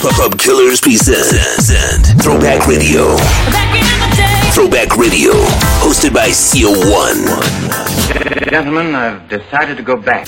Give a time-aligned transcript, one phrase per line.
[0.00, 3.16] Club Killers present Throwback Radio.
[4.54, 5.32] Throwback Radio,
[5.82, 7.28] hosted by CO1.
[8.48, 10.26] Gentlemen, I've decided to go back.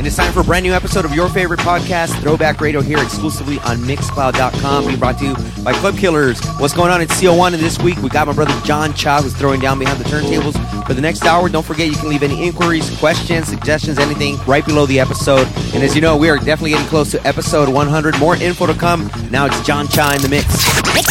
[0.00, 2.96] And it's time for a brand new episode of your favorite podcast, Throwback Radio, here
[2.96, 4.86] exclusively on Mixcloud.com.
[4.86, 6.42] Being brought to you by Club Killers.
[6.58, 7.52] What's going on in CO1?
[7.52, 10.56] And this week, we got my brother John Cha, who's throwing down behind the turntables
[10.86, 11.50] for the next hour.
[11.50, 15.46] Don't forget, you can leave any inquiries, questions, suggestions, anything right below the episode.
[15.74, 18.18] And as you know, we are definitely getting close to episode 100.
[18.18, 19.10] More info to come.
[19.30, 20.46] Now it's John Cha in the mix.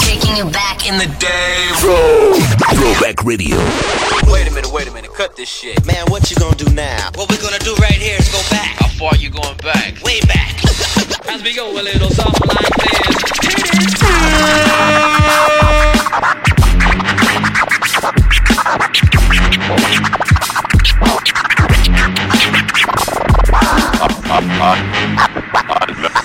[0.03, 1.69] Taking you back in the day.
[1.75, 2.33] Throw,
[2.73, 3.57] Throwback Radio.
[4.31, 5.85] Wait a minute, wait a minute, cut this shit.
[5.85, 7.11] Man, what you gonna do now?
[7.13, 8.78] What we're gonna do right here is go back.
[8.79, 10.01] How far you going back?
[10.03, 10.55] Way back.
[11.29, 12.99] As we go a little something like this.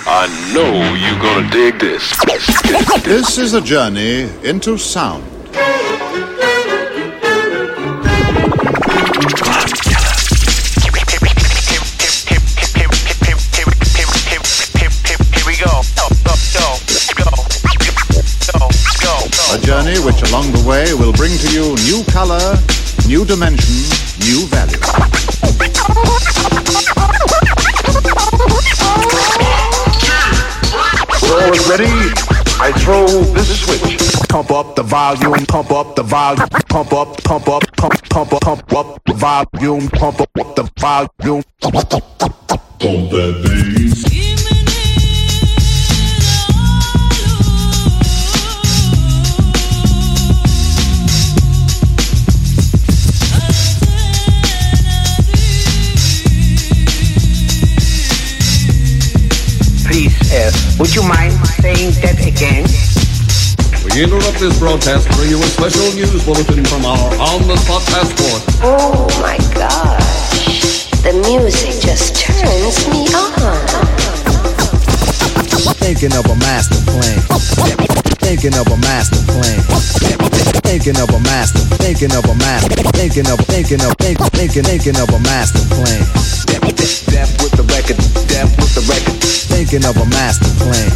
[0.06, 2.12] I know you're gonna dig this.
[3.04, 5.24] This is a journey into sound.
[20.34, 22.58] Along the way will bring to you new color,
[23.06, 23.86] new dimension,
[24.18, 24.82] new value.
[31.22, 31.94] All ready.
[32.58, 34.26] I throw this switch.
[34.28, 38.42] pump up the volume, pump up the volume, pump up, pump up, pump, pump up,
[38.42, 41.44] pump up the volume, pump up the volume.
[41.60, 43.83] Pump that bass.
[60.34, 61.32] Please, would you mind
[61.62, 62.66] saying that again?
[63.84, 68.42] We interrupt this broadcast to bring you a special news bulletin from our on-the-spot passport.
[68.60, 70.90] Oh my gosh.
[71.02, 73.93] The music just turns me on.
[75.84, 77.20] Thinking of a master plan.
[78.24, 79.60] Thinking of a master plan.
[80.64, 81.60] Thinking of a master.
[81.76, 82.72] Thinking of a master.
[82.96, 86.00] Thinking of thinking of think, thinking thinking of a master plan.
[86.48, 88.00] Death with the record.
[88.32, 89.20] Death with the record.
[89.52, 90.88] Thinking of a master plan.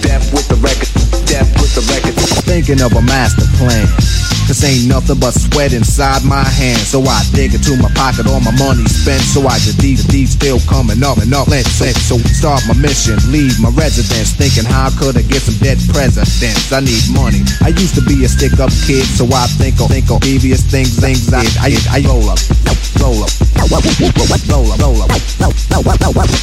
[0.00, 0.88] Death with the record.
[1.28, 2.16] Death with the record.
[2.48, 4.31] Thinking of a master plan.
[4.46, 6.88] Cause ain't nothing but sweat inside my hands.
[6.88, 9.22] So I dig into my pocket, all my money spent.
[9.22, 11.48] So I just deep, deep still coming up and up.
[11.48, 14.34] Let's say, so start my mission, leave my residence.
[14.34, 16.72] Thinking how could I get some dead presidents?
[16.72, 17.40] I need money.
[17.62, 20.62] I used to be a stick up kid, so I think of, think of devious
[20.62, 22.38] things, things I, I, I roll up,
[23.00, 23.84] roll up, roll up,
[24.50, 25.12] roll up, roll up.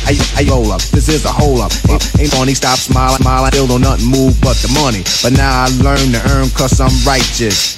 [0.10, 0.82] I, I roll up.
[0.90, 1.72] This is a hole up.
[1.90, 3.52] Ain't, ain't money, stop smiling, smiling.
[3.52, 5.04] Still don't nothing move but the money.
[5.22, 7.78] But now I learn to earn cause I'm righteous.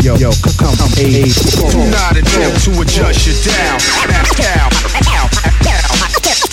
[0.00, 1.28] yo, come come come, hey.
[1.28, 3.78] Do not attempt to adjust you down.
[4.08, 4.70] Down, down,
[5.04, 5.28] down,
[5.60, 6.48] down, down,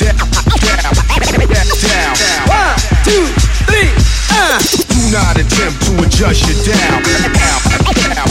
[2.20, 2.44] down.
[2.50, 3.24] One, two,
[3.64, 3.92] three,
[4.36, 4.60] uh.
[4.92, 7.04] Do not attempt to adjust you down.
[7.04, 7.60] Down, down,
[7.96, 8.28] down, down,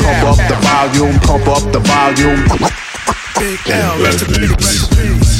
[0.00, 2.40] Pump up the volume, pump up the volume.
[3.38, 5.36] Big L, rest in peace, rest in peace.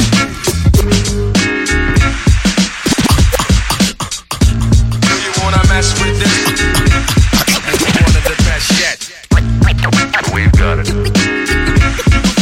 [5.01, 6.80] Do you wanna mess with this?
[10.61, 10.87] Got it.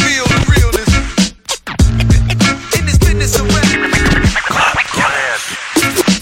[0.03, 0.91] Feel the realness.
[2.77, 3.47] In this business of.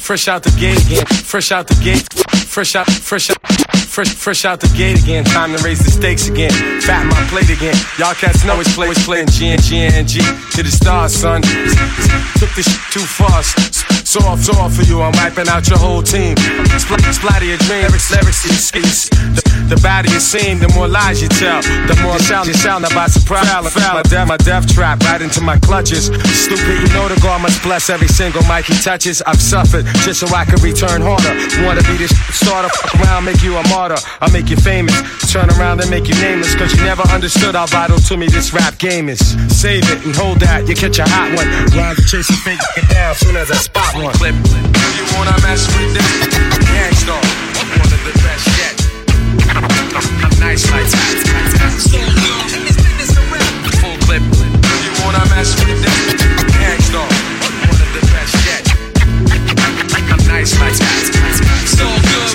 [0.06, 1.06] Fresh out the gate again.
[1.06, 2.06] Fresh out the gate.
[2.46, 3.55] Fresh out, fresh out.
[3.96, 5.24] Fresh, fresh out the gate again.
[5.24, 6.52] Time to raise the stakes again.
[6.82, 7.74] Fat my plate again.
[7.96, 10.20] Y'all cats know it's play, playing G and G and G
[10.52, 11.40] to the stars, son.
[12.36, 13.40] Took this shit too far.
[14.04, 15.00] So off, so off for you.
[15.00, 16.36] I'm wiping out your whole team.
[16.76, 17.88] Spl- splatter your dream.
[17.88, 19.08] Lyrics, lyrics, lyrics.
[19.08, 21.64] The, the badder you seem, the more lies you tell.
[21.88, 23.48] The more sound you sound about surprise.
[23.48, 26.12] My death, my death trap right into my clutches.
[26.36, 29.22] Stupid, you know the God must bless every single mic he touches.
[29.22, 31.32] I've suffered just so I can return harder.
[31.64, 32.68] Wanna be this starter,
[33.00, 33.85] around, make you a martyr.
[33.94, 34.96] I'll make you famous.
[35.30, 38.52] Turn around and make you nameless, cause you never understood how vital to me this
[38.52, 39.20] rap game is.
[39.52, 41.46] Save it and hold that, you catch a hot one.
[41.76, 44.14] Rhymes chasing fake, get down soon as I spot one.
[44.14, 44.34] Clip.
[44.34, 46.08] You wanna mess with this?
[46.66, 48.74] Gang Starr, one of the best yet.
[49.54, 51.14] I'm nice like that.
[51.78, 52.66] So good.
[53.80, 54.24] Full clip.
[54.24, 55.94] You wanna mess with this?
[56.58, 58.66] Gang Starr, one of the best yet.
[60.10, 61.06] I'm nice like that.
[61.76, 61.84] So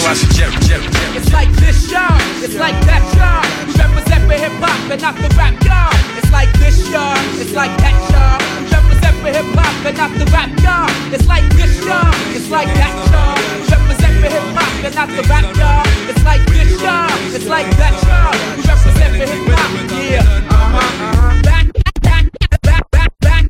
[0.07, 0.90] I suggest, jet.
[1.31, 2.19] It's like this, y'all.
[2.43, 3.39] It's like that, y'all.
[3.63, 5.95] We represent for hip hop and not the rap, y'all.
[6.19, 7.15] It's like this, y'all.
[7.39, 8.35] It's like that, y'all.
[8.59, 10.91] We represent for hip hop and not the rap, y'all.
[11.15, 12.11] It's like this, y'all.
[12.35, 13.39] It's like that, y'all.
[13.39, 15.87] We represent for hip hop and not the rap, y'all.
[16.11, 17.07] It's like this, y'all.
[17.31, 18.35] It's like that, y'all.
[18.59, 20.27] We represent for hip hop, yeah.
[20.51, 21.47] Uh-huh, uh-huh.
[21.47, 22.27] Back, back, back,
[22.59, 23.47] back, back, back,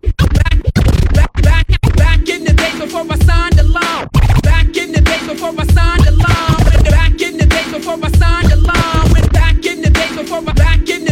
[1.18, 1.66] back, back,
[1.98, 4.06] back in the days before I signed the law.
[4.46, 6.31] Back in the days before I signed the law.
[7.98, 9.32] Before I signed the law.
[9.34, 11.11] Back in the days before I back in the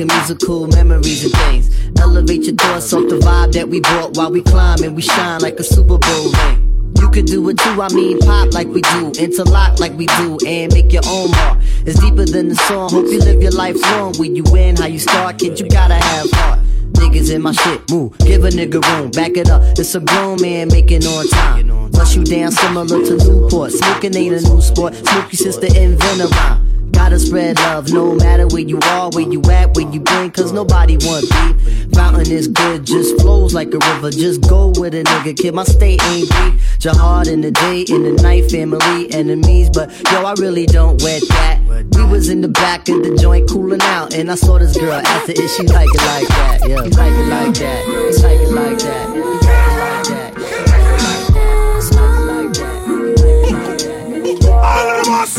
[0.00, 2.00] making musical memories and things?
[2.00, 5.40] Elevate your thoughts off the vibe that we brought while we climb and we shine
[5.40, 6.92] like a Super Bowl ring.
[6.98, 10.38] You could do it too, I mean pop like we do, interlock like we do,
[10.46, 11.58] and make your own mark.
[11.86, 12.90] It's deeper than the song.
[12.90, 14.14] Hope you live your life long.
[14.16, 16.60] When you win, how you start, kid, you gotta have heart.
[16.92, 19.62] Niggas in my shit, move, give a nigga room, back it up.
[19.78, 21.90] It's a grown man making on time.
[21.90, 23.72] Bust you down similar to Newport.
[23.72, 24.94] Smoking ain't a new sport.
[24.94, 26.69] Smokey since the inventor rhyme.
[27.00, 30.52] Gotta spread love, no matter where you are, where you at, where you been, cause
[30.52, 31.90] nobody want beef.
[31.94, 34.10] Fountain is good, just flows like a river.
[34.10, 35.54] Just go with a nigga, kid.
[35.54, 36.60] My state ain't deep.
[36.78, 39.70] Jihad in the day, in the night, family, enemies.
[39.70, 41.58] But yo, I really don't wet that.
[41.94, 44.92] We was in the back of the joint cooling out, and I saw this girl
[44.92, 45.48] after it.
[45.48, 46.80] She like it like that, yeah.
[46.80, 47.88] Like it like that,
[48.22, 49.16] like it like that,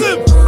[0.04, 0.41] it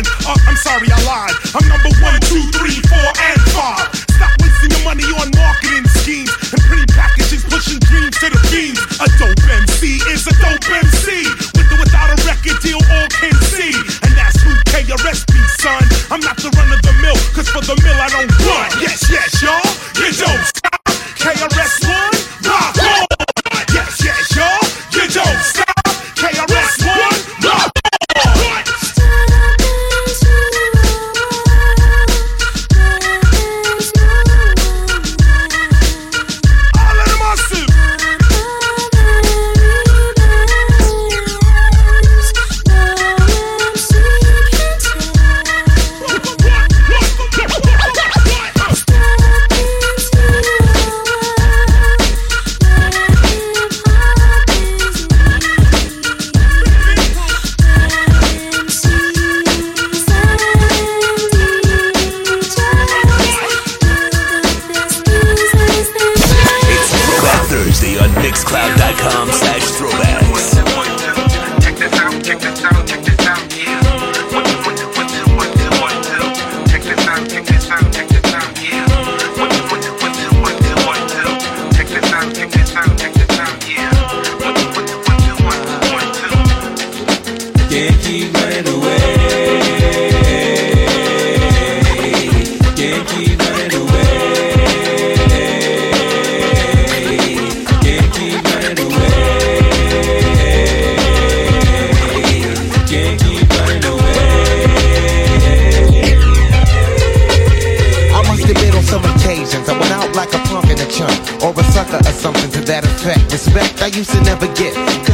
[0.00, 0.26] one.
[0.26, 1.34] Uh, I'm sorry, I lied.
[1.54, 3.88] I'm number one, two, three, four, and five.
[4.16, 8.80] Stop wasting your money on marketing schemes and pretty packages pushing dreams to the fiends.
[9.00, 11.24] A dope MC is a dope MC.
[11.56, 13.72] With or without a record deal, all can see.
[14.04, 15.82] And that's who KRS be, son.
[16.10, 18.68] I'm not the run of the mill, cause for the mill I don't run.
[18.80, 19.64] Yes, yes, y'all.
[20.00, 20.59] You don't.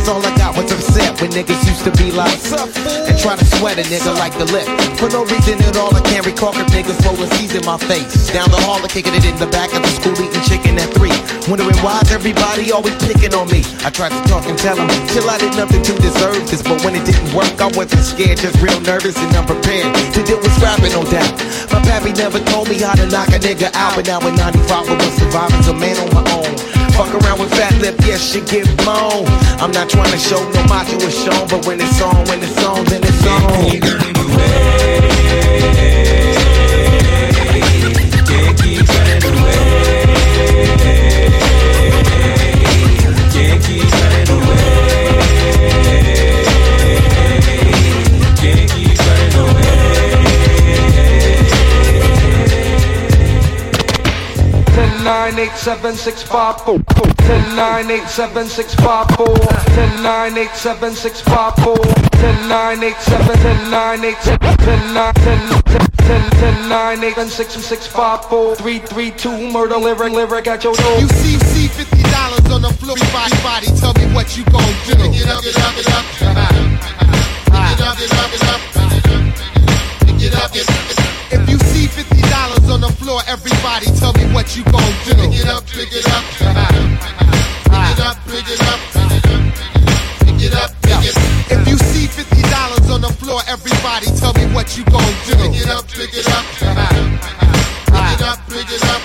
[0.07, 2.39] Cause all I got was upset when niggas used to be like
[3.11, 4.63] And try to sweat a nigga like the lip.
[5.03, 8.31] For no reason at all I can't recall if niggas rolling C's in my face.
[8.31, 10.95] Down the hall and kicking it in the back of the school eating chicken at
[10.95, 11.11] three.
[11.51, 13.67] Wondering why's everybody always picking on me?
[13.83, 16.63] I tried to talk and tell them Chill I did nothing to deserve this.
[16.63, 19.91] But when it didn't work I wasn't scared Just real nervous and unprepared.
[19.91, 21.35] To deal with scrapping no doubt.
[21.75, 23.99] My pappy never told me how to knock a nigga out.
[23.99, 27.51] But now in 95 I was surviving a man on my own Fuck around with
[27.51, 29.27] fat lip, yes, she get blown.
[29.61, 32.65] I'm not trying to show no macho is shown, but when it's on, when it's
[32.65, 34.17] on, then it's on.
[35.77, 36.36] Can't
[55.37, 56.79] nine eight seven six five four.
[57.29, 59.37] Ten nine eight seven six five four.
[59.77, 61.77] Ten nine eight seven six five four.
[61.77, 67.05] Ten nine eight seven ten nine eight seven ten nine ten ten ten ten nine
[67.05, 67.19] eight
[69.53, 71.01] murder lyric lyric at your door.
[71.01, 72.97] You see, see fifty dollars on the floor.
[73.13, 74.97] Body, body, tell me what you gon' do.
[74.97, 76.05] Pick it up, get up, get up.
[76.17, 76.33] Pick
[77.77, 78.61] it up, get up, get up.
[80.01, 80.97] Pick it up, get up.
[81.29, 81.56] If you
[82.31, 85.15] dollars on the floor, everybody tell me what you gon' do.
[85.15, 86.25] Pick it up, pick it up.
[86.33, 86.49] Pick
[87.93, 88.81] it up, pick it up.
[90.25, 91.23] Pick it up, pick it up.
[91.51, 95.37] If you see fifty dollars on the floor, everybody tell me what you gon' do.
[95.37, 96.45] Pick it up, pick it up.
[97.87, 99.01] Pick it up, pick it up.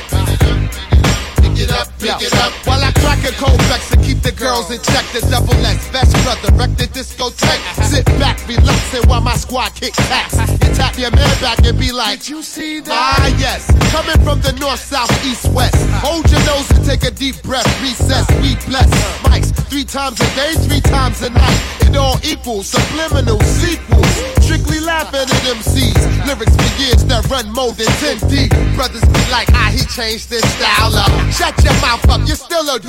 [1.41, 2.51] Pick it up, pick it up.
[2.65, 2.91] While I
[3.23, 6.71] a cold vex to keep the girls in check, the double X best brother, wreck
[6.77, 7.61] the discotheque.
[7.83, 10.33] Sit back, relaxing while my squad kick tax.
[10.37, 12.91] You tap your man back and be like, Did you see that?
[12.91, 13.67] Ah, yes.
[13.91, 15.75] Coming from the north, south, east, west.
[16.01, 17.67] Hold your nose and take a deep breath.
[17.81, 18.89] Recess, we bless.
[19.23, 21.59] Mics three times a day, three times a night.
[21.87, 24.11] It all equals subliminal sequels.
[24.43, 26.27] Strictly laughing at MCs.
[26.27, 28.51] Lyrics for years that run more than 10 deep.
[28.75, 31.11] Brothers be like, ah, he changed this style up.
[31.31, 32.79] Shut your mouth up, you're still a.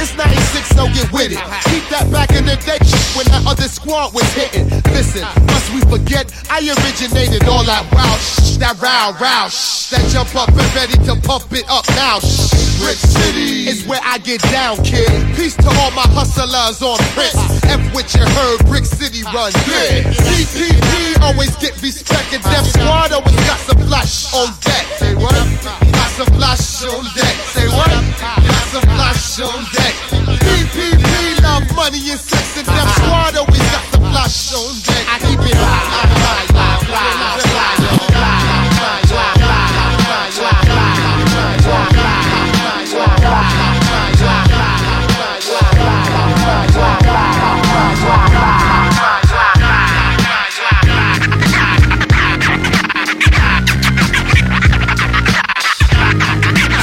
[0.00, 1.40] It's 96, so get with it.
[1.70, 2.78] Keep that back in the day
[3.16, 4.79] when that other squad was hitting.
[5.90, 10.06] Listen, must we forget I originated all that wow shh, that row row shh, that
[10.10, 12.18] jump up and ready to pump it up now.
[12.20, 12.78] Shh.
[12.80, 15.10] Brick City is where I get down, kid.
[15.36, 17.36] Peace to all my hustlers on Prince.
[17.64, 20.08] F what you heard, Brick City run good.
[20.16, 24.86] DPP always get respect and Def Squad always got some flush on deck.
[24.96, 25.36] Say what?
[25.92, 27.36] Got some flush on deck.
[27.52, 27.92] Say what?
[28.16, 29.94] Got some flush on deck.
[30.40, 33.89] DPP love money and sex and Def Squad always got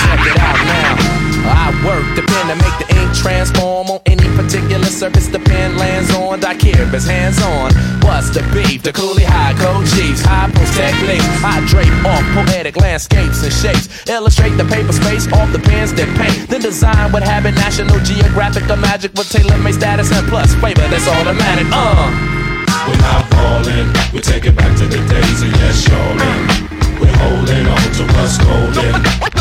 [0.08, 0.96] Check it out now.
[1.50, 3.88] I work the pen to make the ink transform
[4.98, 6.44] surface the pen lands on.
[6.44, 7.70] I care it's hands on.
[8.02, 8.82] What's the beef?
[8.82, 11.24] The coolie high code chiefs, high post techniques.
[11.46, 13.86] I drape off poetic landscapes and shapes.
[14.10, 16.50] Illustrate the paper space off the pens that paint.
[16.50, 20.88] Then design what habit National Geographic or magic with tailor made status and plus flavor
[20.90, 21.68] that's automatic.
[21.70, 22.34] Uh.
[22.90, 26.77] We're not falling, we take it back to the days of yes, y'allin'.
[27.00, 28.94] We're holding on to what's golden.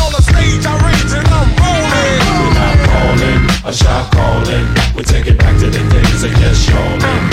[0.03, 2.19] On the stage, I rage and I'm rolling.
[2.29, 4.65] We're not calling, a shot calling.
[4.95, 7.23] We take it back to the days of yes, y'allin'.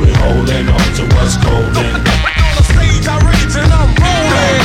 [0.00, 1.92] We're holding on to what's golden.
[1.92, 4.56] On the stage, I rage and I'm rolling.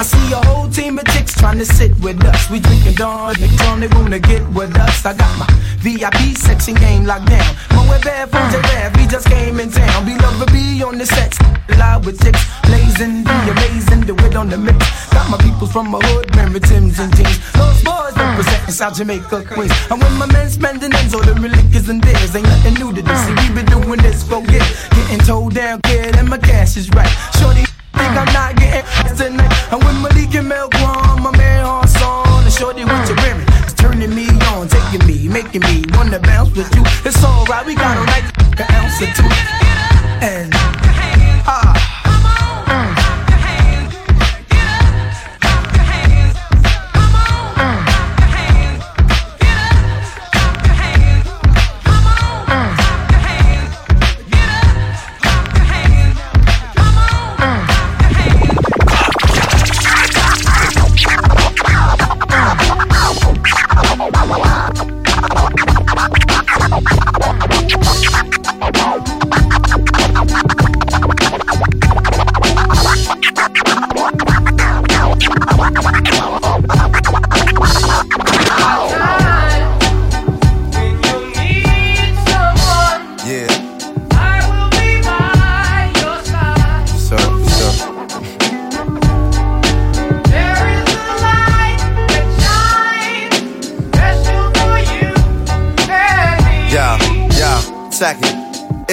[0.00, 2.48] I see a whole team of chicks trying to sit with us.
[2.48, 5.04] We drinking Dawn, they on they wanna get with us.
[5.04, 7.56] I got my VIP section game locked down.
[7.70, 10.04] But we're there for the rare, we just came in town.
[10.04, 11.38] Be love be on the sets,
[11.78, 14.76] live with chicks, blazing, be amazing, do it on the mix.
[15.08, 17.40] Got my peoples from my hood, wearing Tim's and jeans.
[17.52, 19.72] Those boys representing South Jamaica, Queens.
[19.90, 23.00] And when my men spending ends, all the reliquors and theirs ain't nothing new to
[23.00, 23.20] this.
[23.24, 24.68] See, we been doing this for years.
[24.90, 27.08] Getting told down good and my cash is right.
[27.40, 27.64] Shorty
[27.96, 29.72] think I'm not getting tonight.
[29.72, 31.88] And when Malik and Mel Guam, my man on,
[32.44, 33.49] and Shorty what you wearing?
[33.80, 36.82] Turning me on, taking me, making me wanna bounce with you.
[37.04, 39.28] It's alright, we got a right an ounce or two.
[40.20, 40.89] And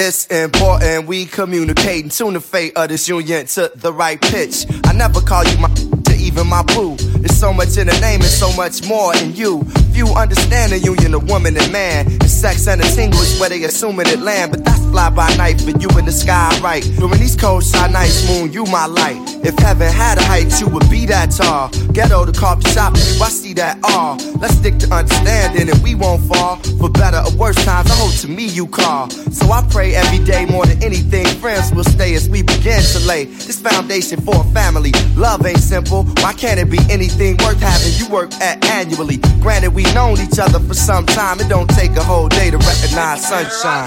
[0.08, 4.64] It's important we communicate and tune the fate of this union to the right pitch.
[4.86, 6.96] I never call you my to even my boo.
[6.96, 9.64] There's so much in the name and so much more in you.
[9.92, 12.06] Few understand the union of woman and man.
[12.06, 14.52] And sex and a tingle is where they assuming it land.
[14.52, 16.82] But that's fly by night but you in the sky, right?
[16.98, 19.18] During these cold shy nights, moon, you my light.
[19.44, 21.68] If heaven had a height, you would be that tall.
[21.92, 24.16] Ghetto to coffee shop, you, I see that all.
[24.40, 26.56] Let's stick to understanding and we won't fall.
[26.80, 29.08] For better or worse times, I hope to me you call.
[29.10, 31.26] So I pray every day more than anything.
[31.38, 34.90] Friends will stay as we begin to lay this foundation for a family.
[35.14, 36.04] Love ain't simple.
[36.22, 39.18] Why can't it be anything worth having you work at annually?
[39.40, 41.38] Granted, we've known each other for some time.
[41.40, 43.86] It don't take a whole day to recognize sunshine.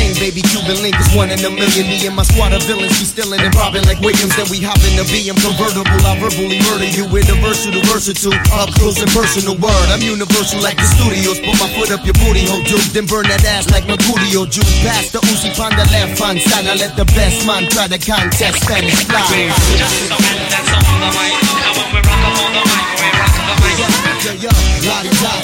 [0.21, 0.45] baby.
[0.45, 1.89] Cuban link is one in a million.
[1.89, 4.37] Me and my squad of villains be stealing and robbing like Williams.
[4.37, 5.97] Then we hop in the BM convertible.
[6.05, 9.87] I verbally murder you with a versatile, versatile, up close and personal word.
[9.89, 11.41] I'm universal like the studios.
[11.41, 12.93] Put my foot up your booty hole, dude.
[12.93, 14.69] Then burn that ass like my Mercurio juice.
[14.85, 16.69] Pass the Uzi on the left hand side.
[16.69, 18.61] I let the best man try the contest.
[18.61, 19.25] Spanish fly.
[19.73, 20.91] Just the man that's on
[24.21, 24.53] Yeah, yeah,
[24.85, 25.40] lottie dottie, we love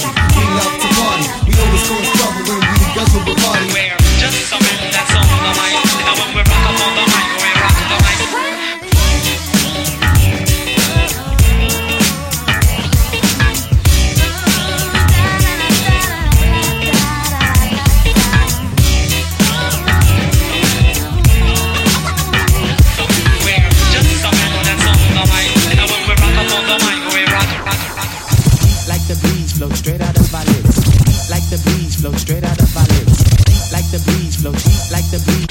[28.88, 31.30] Like the breeze flow straight out of our lips.
[31.30, 33.72] Like the breeze blow straight out of our lips.
[33.72, 34.52] Like the breeze blow.
[34.91, 35.47] Like the breeze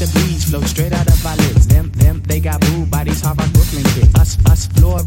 [0.00, 1.66] the breeze flow straight out of our lips.
[1.66, 4.14] Them them they got boo bodies Harvard Brooklyn kids.
[4.14, 5.04] Us us floor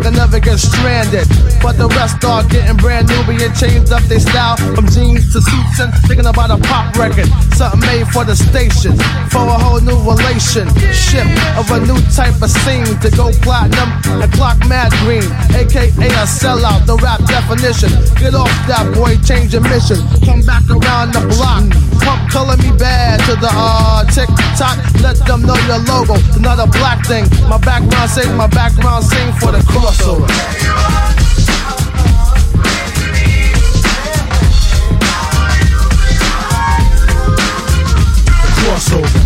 [0.00, 1.51] can never get stranded.
[1.62, 4.58] But the rest are getting brand new, being changed up their style.
[4.74, 8.98] From jeans to suits and thinking about a pop record, something made for the station,
[9.30, 11.22] for a whole new relationship
[11.54, 12.98] of a new type of scene.
[13.06, 15.22] To go platinum and clock mad green,
[15.54, 17.94] aka a sellout, the rap definition.
[18.18, 20.02] Get off that boy, change your mission.
[20.26, 21.70] Come back around the block,
[22.02, 24.82] pump Color Me Badd to the uh tick tock.
[24.98, 27.30] Let them know your logo, not a black thing.
[27.46, 31.21] My background sing, my background sing for the crossover.
[38.82, 39.21] Crossover.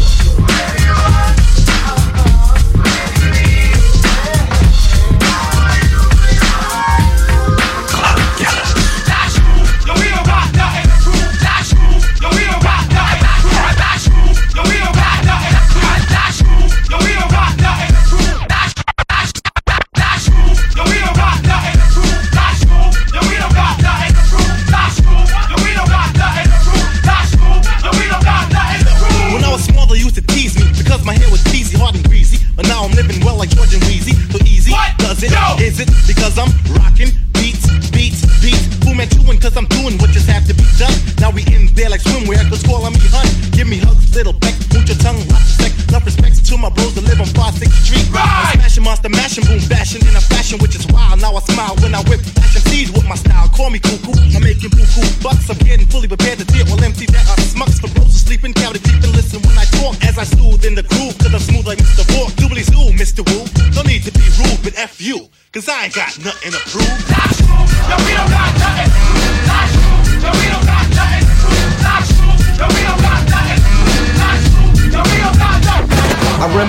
[65.87, 67.36] Ain't got nothing to prove.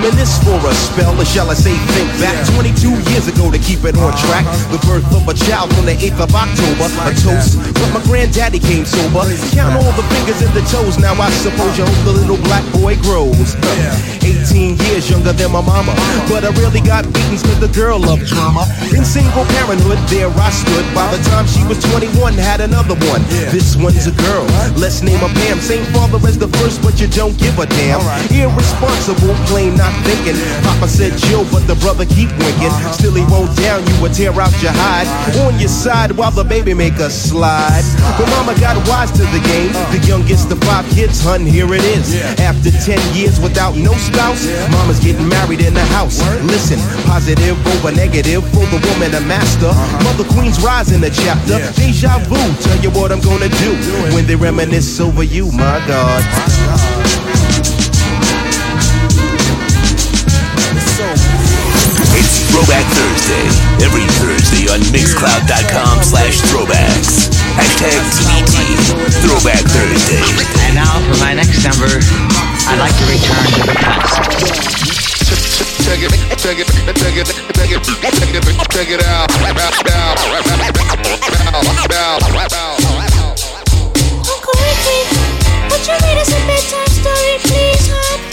[0.08, 2.32] Reminisce for a spell, or shall I say think back?
[2.56, 4.48] 22 years ago to keep it on track.
[4.72, 6.88] The birth of a child on the 8th of October.
[7.04, 9.28] A toast, but my granddaddy came sober.
[9.52, 12.64] Count all the fingers and the toes, now I suppose you hope the little black
[12.72, 13.52] boy grows.
[14.24, 15.94] 18 years younger than my mama
[16.28, 18.64] But I really got beatings cause the girl loved drama.
[18.92, 20.84] In single parenthood, there I stood.
[20.96, 23.22] By the time she was 21, had another one.
[23.52, 24.44] This one's a girl,
[24.76, 25.60] let's name her Pam.
[25.60, 28.00] Same father as the first, but you don't give a damn.
[28.32, 30.36] Irresponsible, plain not thinking.
[30.62, 32.74] Papa said chill, but the brother keep winking.
[32.92, 35.08] Still he won't down you or tear out your hide.
[35.46, 37.84] On your side while the baby make a slide.
[38.18, 41.84] But mama got wise to the game The youngest of five kids, hun, here it
[41.84, 42.14] is.
[42.40, 46.18] After 10 years without no spouse Mama's getting married in the house.
[46.44, 49.72] Listen, positive over negative For the woman a master.
[50.04, 53.70] Mother Queen's rising in the chapter Deja vu, tell you what I'm gonna do.
[54.14, 57.37] When they reminisce over you, my God
[62.18, 63.46] It's Throwback Thursday.
[63.78, 67.30] Every Thursday on Mixcloud.com slash throwbacks.
[67.54, 68.58] Hashtag TBT.
[69.22, 70.18] Throwback Thursday.
[70.66, 71.86] And now for my next number,
[72.66, 74.18] I'd like to return to the past.
[75.86, 76.10] Check it,
[76.42, 76.66] check it,
[76.98, 79.30] check it, check it, check it, check it out.
[84.26, 84.98] Uncle Ricky,
[85.70, 88.27] would you read us a bedtime story, please, huh?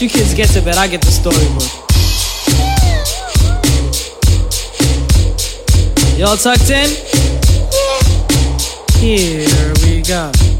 [0.00, 1.62] You kids get to bed, I get the storybook.
[6.18, 6.88] Y'all tucked in?
[8.98, 10.51] Here we go.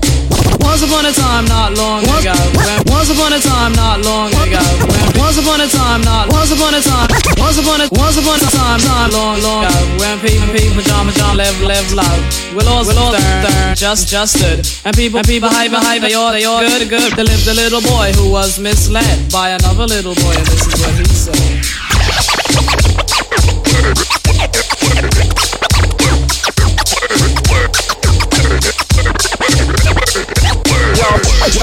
[0.63, 2.35] Once upon a time, not long ago.
[2.55, 4.63] When, once upon a time, not long ago.
[4.89, 6.33] When, once upon a time, not.
[6.33, 7.09] Once upon a time.
[7.37, 7.89] Once upon a.
[7.93, 9.75] Once upon a time, time long, long ago.
[9.99, 12.17] When people, people, pajama, jam, live, live low.
[12.55, 14.67] We'll all, we'll all turn, turn, just, just stood.
[14.85, 17.13] And people, and people, hype, hype, they all, they all good, good.
[17.13, 20.81] There lived a little boy who was misled by another little boy, and this is
[20.81, 21.63] what he said.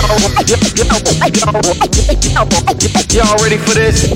[0.10, 0.18] Y'all
[3.44, 4.10] ready for this?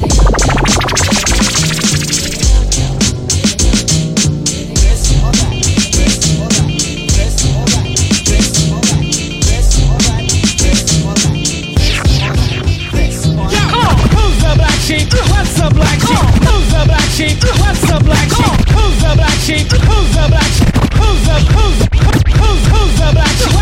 [14.10, 15.14] Who's the black sheep?
[15.30, 16.18] What's the black sheep?
[16.42, 17.38] Who's the black sheep?
[17.62, 18.66] What's the black sheep?
[18.74, 19.70] Who's the black sheep?
[19.70, 20.74] Who's the black sheep?
[20.98, 21.93] Who's the who's who's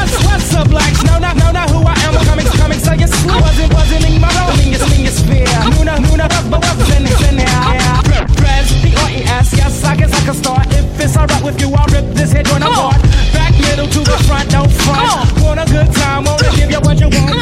[0.02, 0.98] What's, what's up, like?
[1.06, 2.18] No, not, no, not who I am.
[2.26, 3.38] Coming, coming, so you sleep.
[3.38, 4.50] Wasn't, wasn't in my role.
[4.58, 5.46] In your, in your sphere.
[5.78, 9.54] Nuna, Nuna, but what's in it, in it, Prez, D-R-E-S.
[9.54, 10.66] Yes, I guess I can start.
[10.74, 12.98] If it's alright with you, I'll rip this head joint apart.
[13.32, 15.38] Back middle to the front, no front.
[15.38, 17.41] Want a good time, wanna give you what you want.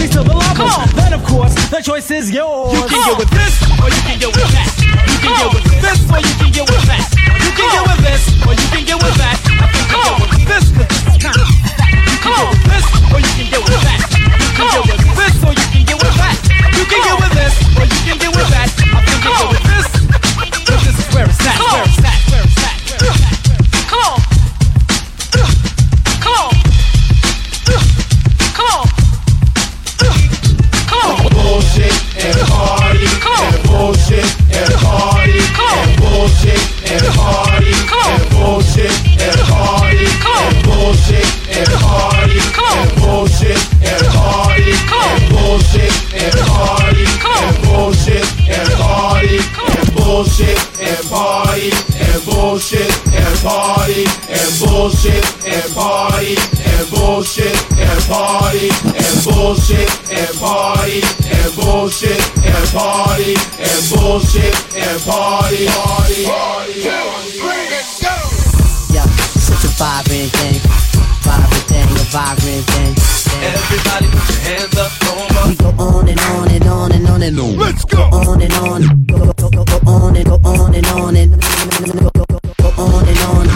[0.00, 0.92] Only the lovers.
[0.94, 2.72] Then of course, the choice is yours.
[2.72, 4.68] You can get with this, or you can get with that.
[4.80, 7.04] You can get with this, or you can get with that.
[7.44, 9.36] You can get with this, or you can get with that.
[9.44, 11.48] I think you get with this, 'cause it's kind of
[12.10, 13.89] You can get with this, or you can get with that.
[50.20, 58.68] Bullshit and party and bullshit and party and bullshit and party and bullshit and party
[58.84, 63.32] and bullshit and party and bullshit and party
[63.64, 66.80] and bullshit and party party party
[68.92, 69.08] Yeah,
[69.40, 70.60] such a vibrant thing,
[71.24, 72.92] vibrant thing, a vibrant thing.
[73.40, 74.99] Everybody put your hands up, Roma.
[75.50, 77.56] We go on and on and on and on and on.
[77.58, 81.16] Let's go on and on, go, go, go, go on and go on and on
[81.16, 83.50] and go, go, go, go on and on,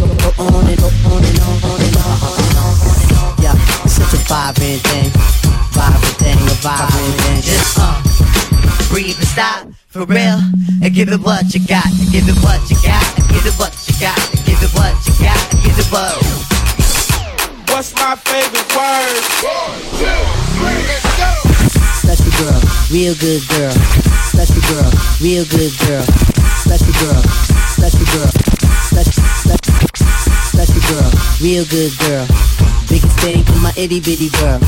[0.00, 2.96] go, go on and go on and on, on and on, on and on, on
[3.04, 3.36] and on.
[3.44, 3.52] Yeah,
[3.84, 5.12] such a vibrant thing,
[5.76, 7.42] vibrant thing, a vibrant thing.
[7.44, 8.00] Just uh,
[8.88, 10.40] breathe and stop for real,
[10.80, 13.52] and give it what you got, and give it what you got, and give it
[13.60, 16.16] what you got, and give it what you got, and give it what.
[17.68, 19.20] What's my favorite word?
[19.44, 20.16] One, two,
[20.56, 21.05] three, let's go.
[21.05, 21.05] Special
[22.38, 23.72] girl, real good girl.
[24.32, 26.04] Special girl, real good girl.
[26.60, 27.22] Special girl,
[27.72, 28.32] special girl,
[28.88, 29.22] special,
[30.52, 32.26] special girl, real good girl.
[32.88, 34.60] Biggest thing in my itty bitty girl.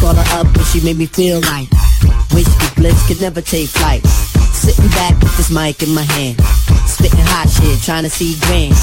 [0.00, 1.68] Call her up and she made me feel like
[2.34, 4.04] wasted bliss could never take flight.
[4.52, 6.40] Sitting back with this mic in my hand,
[6.86, 8.74] spitting hot shit, trying to see grand.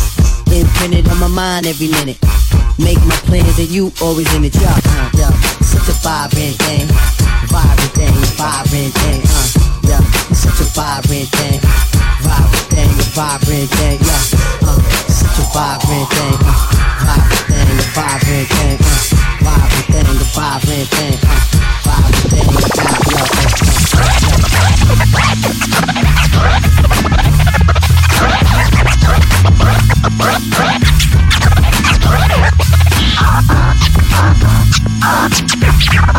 [0.51, 2.17] Imprinted on my mind every minute.
[2.79, 4.81] Make my plans and you always in the job.
[5.61, 6.87] Such a vibrant thing,
[7.49, 9.21] vibrant thing, vibrant thing.
[9.25, 9.49] Uh,
[9.89, 10.03] yeah.
[10.33, 11.59] Such a vibrant thing,
[12.21, 13.99] vibrant thing, vibrant thing.
[13.99, 14.69] Yeah.
[14.69, 16.69] Uh, such a vibrant thing, uh,
[17.03, 18.77] vibrant thing, vibrant thing.
[18.79, 19.01] Uh,
[19.41, 21.17] vibrant thing, vibrant thing.
[21.25, 21.41] Uh,
[21.83, 23.69] vibrant thing, vibrant thing.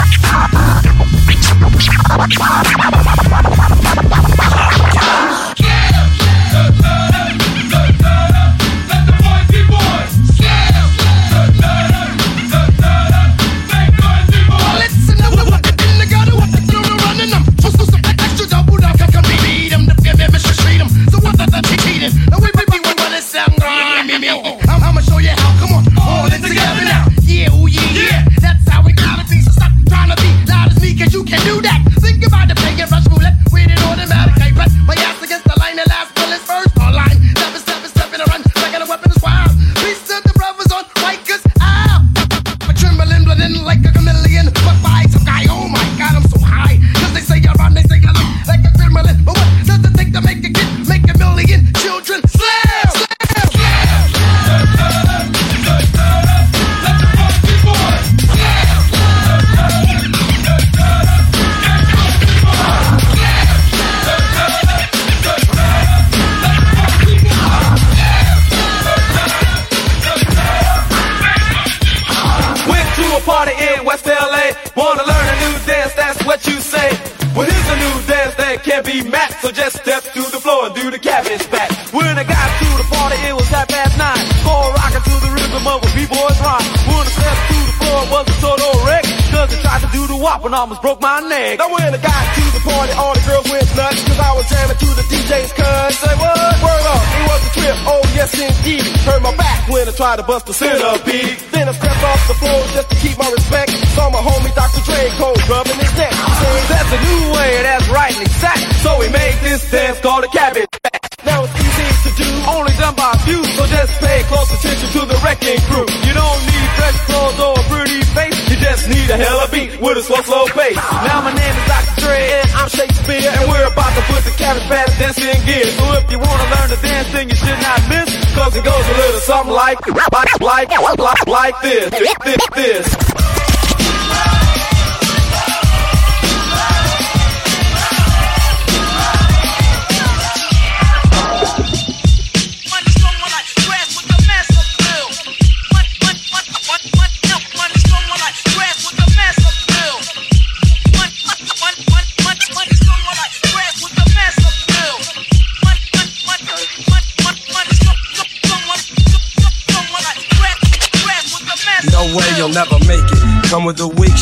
[119.93, 120.75] with a slow, slow pace.
[121.03, 122.01] Now my name is Dr.
[122.01, 123.27] Dre and I'm Shakespeare.
[123.27, 125.67] And we're about to put the cabbage patch dancing in gear.
[125.67, 128.07] So if you wanna learn the dance thing, you should not miss.
[128.33, 131.89] Cause it goes a little something like, like, like, like, like this,
[132.23, 133.50] this, this.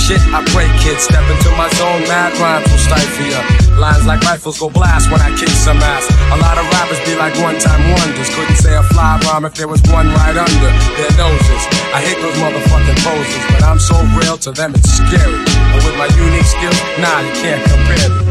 [0.10, 1.06] Shit, I break kids.
[1.06, 3.42] Step into my zone, mad rhymes will stifle ya.
[3.78, 6.10] Lines like rifles go blast when I kick some ass.
[6.34, 8.30] A lot of rappers be like one time wonders.
[8.34, 11.62] Couldn't say a fly rhyme if there was one right under their noses.
[11.94, 15.38] I hate those motherfucking poses, but I'm so real to them it's scary.
[15.78, 18.26] And with my unique skill, nah, you can't compare me.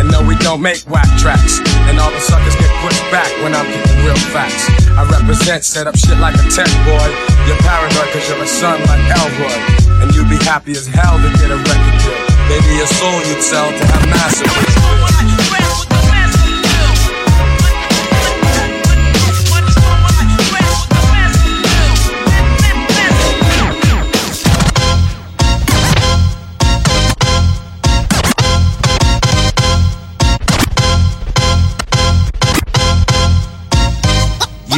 [0.00, 1.60] And no, we don't make whack tracks.
[1.90, 4.64] And all the suckers get pushed back when I'm kicking real facts.
[4.96, 7.08] I represent, set up shit like a tech boy.
[7.44, 9.87] You're paranoid cause you're a son like Elroy.
[10.00, 12.14] And you'd be happy as hell to get a record deal.
[12.48, 14.78] Maybe your soul you'd sell to have massive.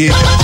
[0.00, 0.06] Yeah.
[0.09, 0.39] yeah.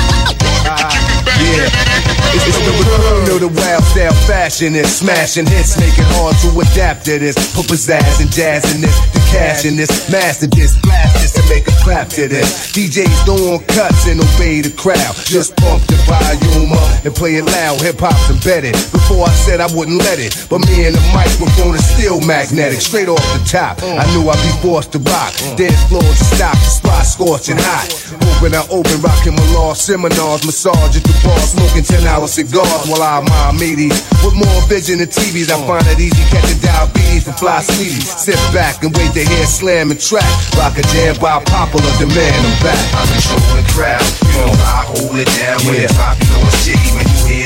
[3.38, 7.36] The wild style fashion and smashing hits, make it hard to adapt to this.
[7.54, 11.48] Put pizzazz and jazz in this, the cash in this, master this, blast this and
[11.48, 12.72] make a clap to this.
[12.72, 15.14] DJs don't cuts and obey the crowd.
[15.24, 17.80] Just pump the volume up and play it loud.
[17.82, 18.76] Hip hop's embedded.
[19.06, 22.82] Before I said I wouldn't let it, but me and the microphone is still magnetic.
[22.82, 25.30] Straight off the top, I knew I'd be forced to rock.
[25.54, 27.86] Dance floors to stop, the spot scorching hot.
[28.34, 32.90] Open, I open, rocking my law seminars, massage at the bar, smoking 10 hour cigars
[32.90, 33.94] while I'm my meaties.
[34.26, 38.10] With more vision than TVs, I find it easy catching diabetes from fly sweeties.
[38.10, 40.26] Sit back and wait to hear slam and track.
[40.58, 42.82] Rock a jam by popular demand, I'm back.
[42.90, 46.42] I control the crowd, you know I hold it down when it's pop, you know
[46.50, 46.66] it's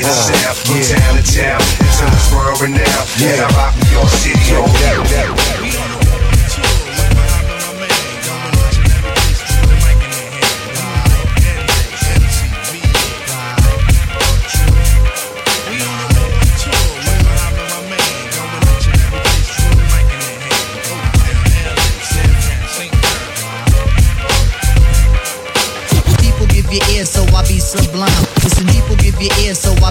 [0.01, 3.01] hear the sound from town to town until it's whirring now.
[3.17, 5.03] Yeah, I rock New York City, oh, yo.
[5.03, 5.60] People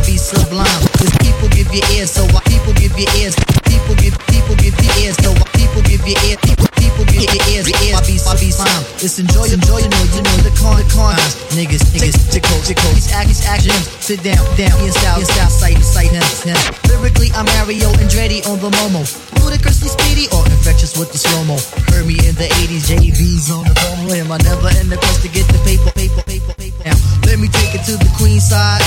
[0.01, 0.65] I be sublime.
[0.97, 3.37] Listen, people give you ear, so I people give you ears.
[3.69, 6.41] People give people give you ears, so I people give you ear.
[6.41, 7.93] People people give you ears, ears.
[7.93, 8.85] I be I be slime.
[9.05, 11.21] It's enjoy enjoy you know you know the con the con.
[11.53, 12.89] Niggas niggas tickle tickle.
[12.97, 13.93] These act these actions.
[14.01, 14.73] Sit down down.
[14.81, 16.57] Your style your style sight sight him him.
[16.89, 19.05] Lyrically I'm Mario Andretti on the Momo.
[19.45, 21.61] Ludicrously speedy or infectious with the slow mo.
[21.93, 23.77] Heard me in the 80s, JV's on the
[24.09, 24.33] with him.
[24.33, 26.85] I never in the quest to get the paper, paper, paper, paper.
[26.89, 26.97] Now,
[27.29, 28.81] let me take it to the queen side.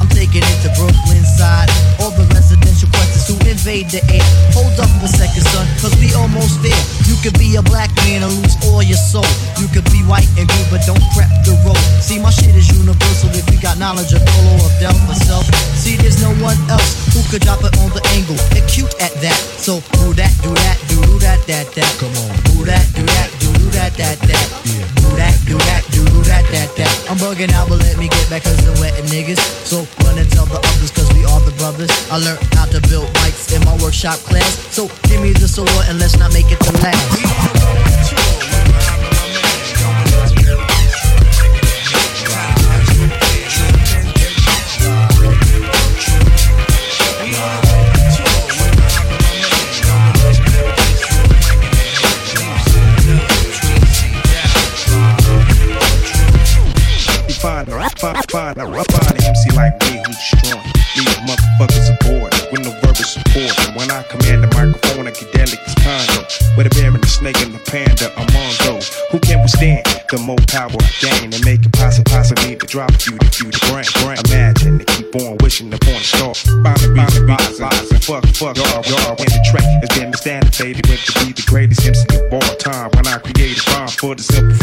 [0.00, 1.68] I'm taking it to Brooklyn side.
[2.00, 4.26] All the residential questions who invade the air.
[4.52, 6.76] Hold up a second, son, cause we almost there.
[7.08, 9.26] You could be a black man and lose all your soul.
[9.56, 11.80] You could be white and blue, but don't prep the road.
[12.04, 15.48] See, my shit is universal if you got knowledge of Polo or Del myself.
[15.76, 18.36] See, there's no one else who could drop it on the angle.
[18.56, 19.38] Acute at that.
[19.56, 21.90] So, do that, do that, do that, that, that.
[21.96, 22.32] Come on.
[22.52, 24.46] Do that, do that, do that, that, that.
[25.00, 26.92] Do that, do that, do do that, that, that.
[27.10, 28.08] I'm bugging out, but let me
[28.40, 29.38] cause I'm wetting niggas.
[29.64, 31.90] So, run and tell the others cause we are the brothers.
[32.10, 34.58] I learned how to build mics in my workshop class.
[34.74, 37.85] So, give me the sword and let's not make it the last.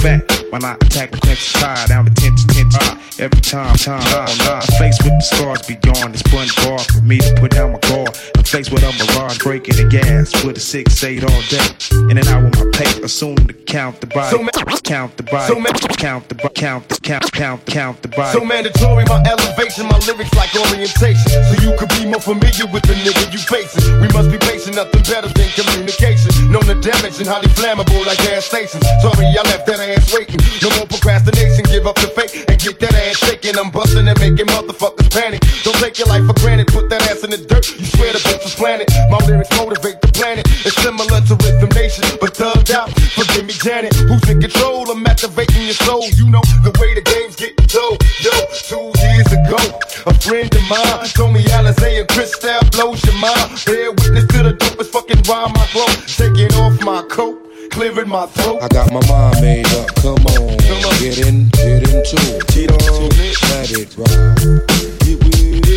[0.03, 3.02] Fact, when I attack the next tie down the 10 to 10 tie.
[3.23, 7.19] Every time, time, time, I'm faced with the scars beyond this blunt bar for me
[7.19, 8.11] to put down my guard.
[8.35, 12.11] I'm faced with a mirage breaking the gas with a 6-8 all day.
[12.11, 14.35] In and out with my paper, assume to count the body.
[14.83, 15.47] count the body.
[15.47, 15.55] So
[16.03, 16.53] count the body.
[16.55, 18.37] Count the count, count, count the body.
[18.37, 21.31] So mandatory, my elevation, my lyrics like orientation.
[21.47, 23.87] So you could be more familiar with the nigga you facing.
[24.03, 26.31] We must be patient, nothing better than communication.
[26.51, 28.83] Known to damage and highly flammable like gas stations.
[28.99, 30.43] Sorry, I left that ass waiting.
[30.59, 33.57] No more procrastination, give up the fake and get that ass shaking.
[33.57, 35.41] I'm busting and making motherfuckers panic.
[35.63, 37.67] Don't take your life for granted, put that ass in the dirt.
[37.79, 38.89] You swear the bitch was planted.
[39.09, 40.45] My lyrics motivate the planet.
[40.65, 42.89] It's similar to Rhythm Nation, but thugged out.
[43.13, 43.93] Forgive me, Janet.
[43.95, 44.89] Who's in control?
[44.89, 46.05] I'm activating your soul.
[46.15, 48.01] You know the way the game's getting told.
[48.23, 48.33] Yo,
[48.67, 49.59] two years ago,
[50.07, 53.61] a friend of mine told me Alizé and Cristal blows your mind.
[53.65, 55.89] Bear witness to the dopest fucking rhyme I flow.
[56.07, 57.42] Taking off my coat.
[57.73, 58.61] Clearing my throat.
[58.61, 59.87] I got my mind made up.
[59.95, 60.57] Come on,
[60.99, 62.45] get in, get into it.
[62.53, 64.37] Get on it, let it ride.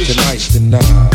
[0.04, 1.14] Tonight's the night.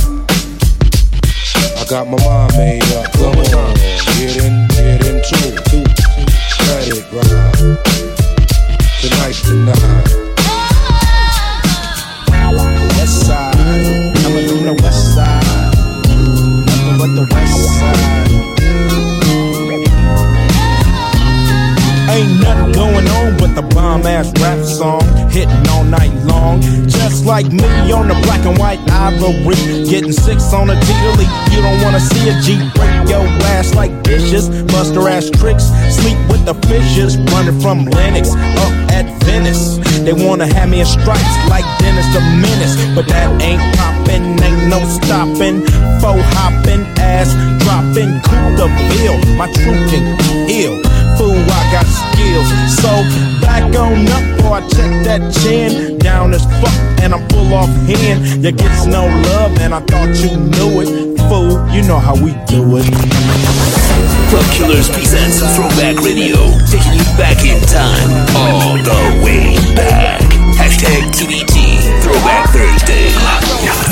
[1.77, 3.13] I got my mind made up.
[3.13, 3.75] Come on,
[4.17, 5.61] get in, get into it.
[6.65, 7.77] Let it ride.
[9.01, 10.07] Tonight's the night.
[12.97, 13.53] West side.
[14.23, 15.45] Coming from the west side.
[16.65, 18.30] Nothing but the west side.
[22.21, 25.01] Ain't nothing going on but the bomb ass rap song
[25.31, 26.61] hitting all night long.
[26.85, 29.57] Just like me on the black and white ivory,
[29.89, 31.25] getting six on a daily.
[31.49, 33.25] You don't wanna see a G break your
[33.57, 38.29] ass like dishes, buster ass tricks, sleep with the fishes, running from Lennox
[38.61, 39.81] up at Venice.
[40.05, 44.69] They wanna have me in stripes like Dennis the Menace, but that ain't poppin', ain't
[44.69, 45.65] no stopping.
[45.97, 47.33] Faux hoppin', ass
[47.65, 49.17] dropping, coup the bill.
[49.41, 50.05] My truth can
[50.47, 50.90] ill
[51.21, 52.49] fool, I got skills.
[52.81, 52.89] So
[53.45, 57.69] back on up, or I check that chin down as fuck, and I'm full off
[57.85, 58.43] hand.
[58.43, 60.89] You gets no love, and I thought you knew it.
[61.29, 62.89] Fool, you know how we do it.
[64.29, 66.39] Club Killers presents Throwback Radio,
[66.71, 70.21] taking you back in time, all the way back.
[70.57, 73.90] Hashtag TBT, Throwback Thursday.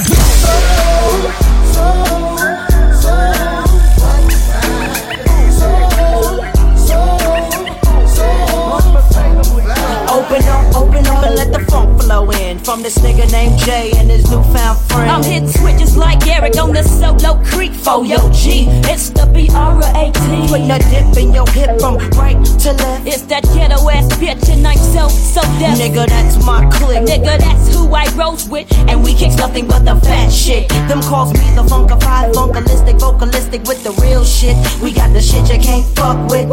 [12.80, 15.12] From this nigga named Jay and his newfound friend.
[15.12, 18.68] I'm hitting switches like Eric on the solo creek for yo G.
[18.88, 20.48] It's the B-R-A-T.
[20.48, 23.08] Putting a dip in your hip from right to left.
[23.08, 25.78] It's that ghetto ass bitch and I'm so, so deaf.
[25.78, 27.04] Nigga, that's my clique.
[27.04, 28.72] Nigga, that's who I rose with.
[28.88, 30.70] And we kicks nothing but the fat shit.
[30.88, 34.56] Them calls me the funkified, funkalistic, vocalistic with the real shit.
[34.82, 36.48] We got the shit you can't fuck with.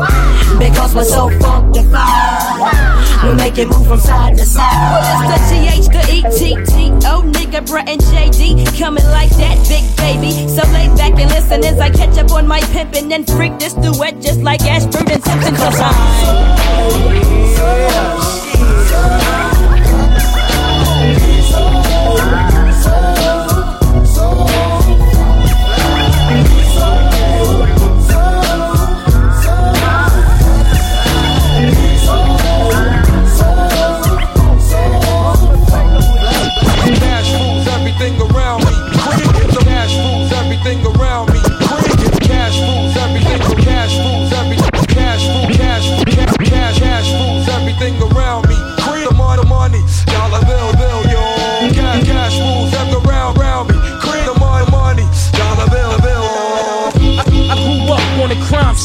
[0.59, 2.97] Because we're so funkified.
[3.23, 4.75] We make it move from side to side.
[4.91, 7.05] Well, it's the TH, the ETT.
[7.05, 8.79] Oh, nigga, Brett and JD.
[8.79, 10.49] Coming like that, big baby.
[10.49, 13.75] So lay back and listen as I catch up on my pimpin' and freak this
[13.75, 15.55] duet just like Ashford and Simpson.
[15.57, 16.57] Cause I'm.
[18.97, 19.36] Cash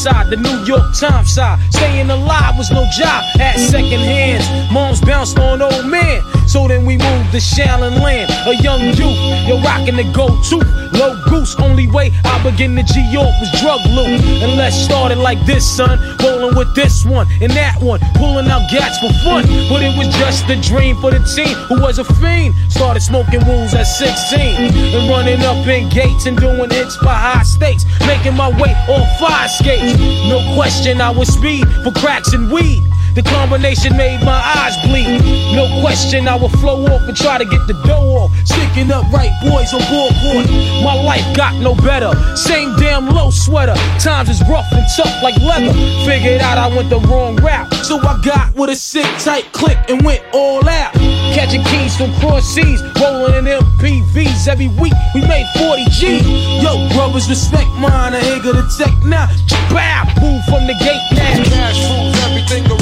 [0.02, 1.60] side, the New York Times side.
[1.72, 4.44] Staying alive was no job, at second hands.
[4.72, 6.22] Moms bounced on old man.
[6.52, 9.16] So then we moved to Shallon Land, a young youth.
[9.48, 10.60] Yo, rocking the go-to,
[10.92, 11.56] low goose.
[11.58, 14.20] Only way I begin to G York was drug loot.
[14.44, 15.98] And let's start it like this, son.
[16.22, 19.48] Rolling with this one and that one, pulling out gats for fun.
[19.70, 22.54] But it was just a dream for the team who was a fiend.
[22.68, 27.44] Started smoking wools at 16 and running up in gates and doing hits for high
[27.44, 27.86] stakes.
[28.06, 29.96] Making my way on fire skates.
[30.28, 32.91] No question, I was speed for cracks and weed.
[33.14, 35.20] The combination made my eyes bleed.
[35.54, 38.30] No question, I would flow off and try to get the dough off.
[38.46, 40.48] Sticking up right boys on board court.
[40.80, 42.12] My life got no better.
[42.36, 43.74] Same damn low sweater.
[44.00, 45.74] Times is rough and tough like leather.
[46.08, 47.72] Figured out I went the wrong route.
[47.84, 50.94] So I got with a sick tight click and went all out.
[51.36, 54.94] Catching keys from cross seas, rolling in MPVs every week.
[55.14, 56.60] We made 40 G.
[56.62, 58.14] Yo, brothers, respect mine.
[58.14, 59.28] I to the tech now.
[59.68, 61.44] Bow, move from the gate now.
[61.44, 62.81] Cash rules everything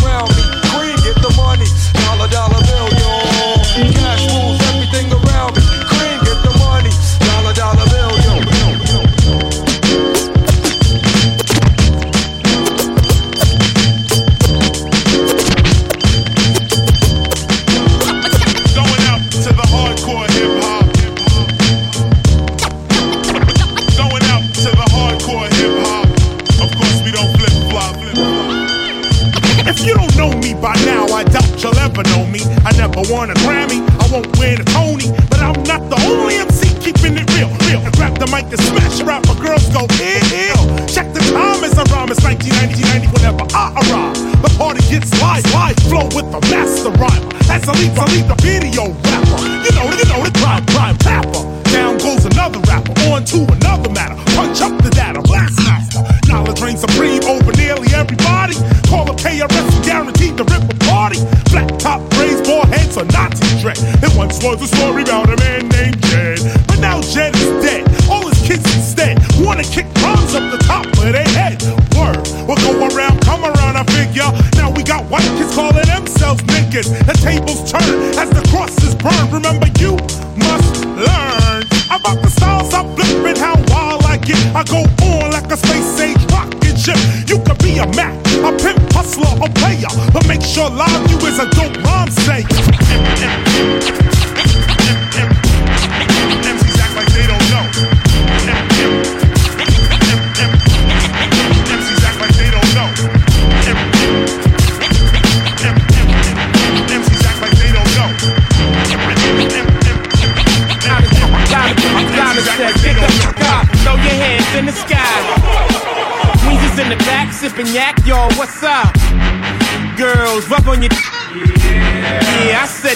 [1.36, 1.66] money.
[2.04, 2.89] Dollar, dollar bill,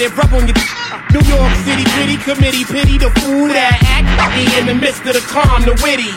[0.04, 0.56] it, rub on your.
[1.14, 5.14] New York City gritty committee, pity the fool that act be in the midst of
[5.14, 6.10] the calm, the witty.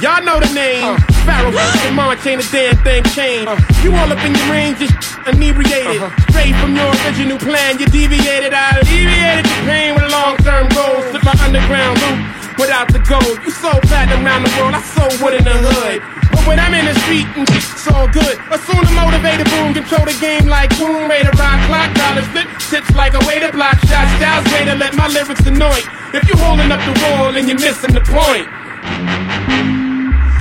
[0.00, 0.96] Y'all know the name.
[1.28, 3.52] Pharaoh and March ain't a damn thing changed.
[3.84, 4.96] You all up in your range, just
[5.28, 6.00] inebriated.
[6.00, 6.32] Uh-huh.
[6.32, 8.56] Straight from your original plan, you deviated.
[8.56, 11.04] I alleviated the pain with long term goals.
[11.12, 12.16] Slip my underground loop
[12.56, 13.36] without the gold.
[13.44, 16.19] You sold platinum around the world, I sold wood in the hood.
[16.50, 18.34] When I'm in the street, and it's all good.
[18.50, 21.06] Assume the motivated boom, control the game like boom.
[21.06, 24.10] Way to rock clock, dollars flip, tips like a way to block shots.
[24.18, 25.78] Styles way to let my lyrics annoy.
[26.10, 28.50] If you holding up the wall and you're missing the point.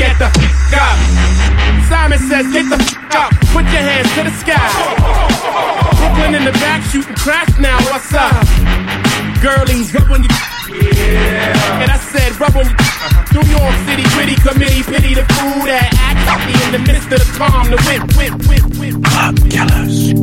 [0.02, 0.98] Get the f up.
[1.86, 3.30] Simon says, get the f up.
[3.54, 4.66] Put your hands to the sky.
[5.94, 7.78] Brooklyn in the back shooting crack now.
[7.86, 8.34] What's up?
[9.46, 10.59] Girlies, rub on your.
[11.14, 11.82] Yeah.
[11.82, 13.00] And I said, rub on your.
[13.32, 17.20] New York City gritty committee, pity the fool that act me in the midst of
[17.20, 17.70] the calm.
[17.70, 18.96] The whip, whip, whip, whip.
[19.06, 20.14] Club killers.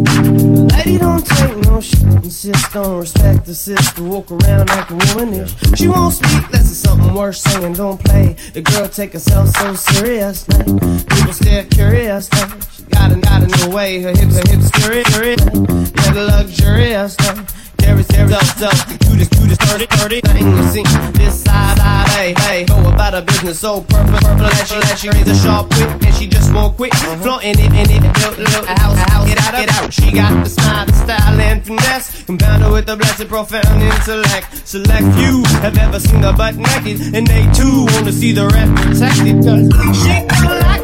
[0.75, 5.55] Lady don't take no shit, insist on respect the sister, walk around like a womanish.
[5.79, 8.35] She won't speak, less it's something worse, saying don't play.
[8.55, 10.65] The girl take herself so serious, now.
[10.65, 12.59] People stare curious, now.
[12.75, 17.17] She got a, got a new way, her hips, her hips curious, yeah, the luxurious,
[17.21, 17.47] now.
[17.87, 20.47] Carry, carry, dope, dope, do this, do dirty, dirty thing.
[20.47, 20.83] You see,
[21.15, 24.99] this side, side, hey, hey, go about her business so perfect, purple, that she, that
[24.99, 28.39] she raise a sharp whip, and she just more quick, flaunting it, in it, look,
[28.39, 29.93] look, a house, a house, get out, get out.
[29.93, 34.67] She got the style, the style and finesse, compounded with the blessed, profound intellect.
[34.67, 38.69] Select few have ever seen her butt naked, and they too wanna see the rep
[38.75, 39.47] protected.
[39.47, 40.76] Cause she don't like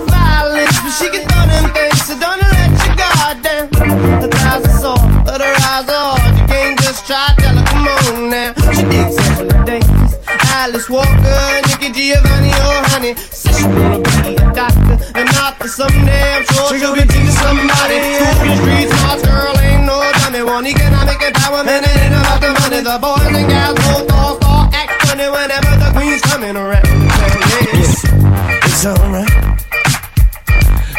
[10.72, 13.14] Alice Walker, Nikki Giovanni, or honey.
[13.14, 16.32] Says she wanna be a doctor, and author someday.
[16.32, 18.00] I'm sure she'll be teaching somebody.
[18.00, 20.42] The streets, smart girl ain't no dummy.
[20.42, 22.80] One economic empowerment, it ain't about the money.
[22.80, 26.88] The boys and gals both all act funny whenever the queen's coming around.
[26.88, 29.28] Yeah, It's alright.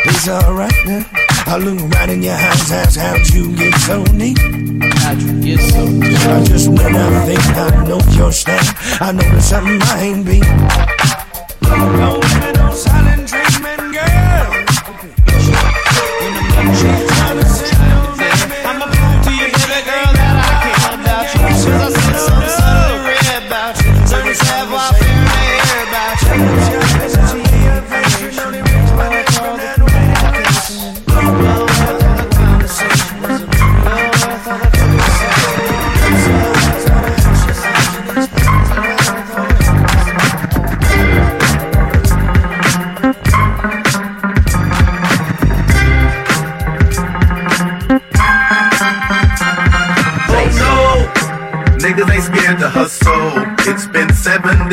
[0.06, 1.23] It's alright now.
[1.54, 4.40] I look right in your eyes, ask how'd you get so neat?
[4.40, 6.18] How'd you get so neat?
[6.26, 8.58] I just when I think I know your style,
[9.00, 10.42] I know there's something I ain't been.
[11.62, 13.13] Don't let me no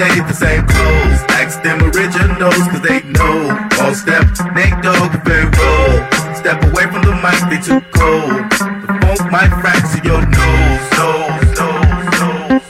[0.00, 1.20] days, the same clothes.
[1.36, 3.52] Ask them originals, cause they know.
[3.84, 4.24] All step,
[4.56, 5.94] Nate Dogg, very roll.
[6.40, 8.48] Step away from the mic, they too cold.
[8.88, 12.64] The funk might fracture your nose, nose, nose, nose.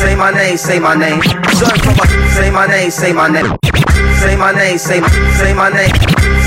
[0.00, 1.20] Say my name, say my name.
[2.32, 3.52] Say my name, say my name.
[4.20, 5.92] Say my name, say my, say my name.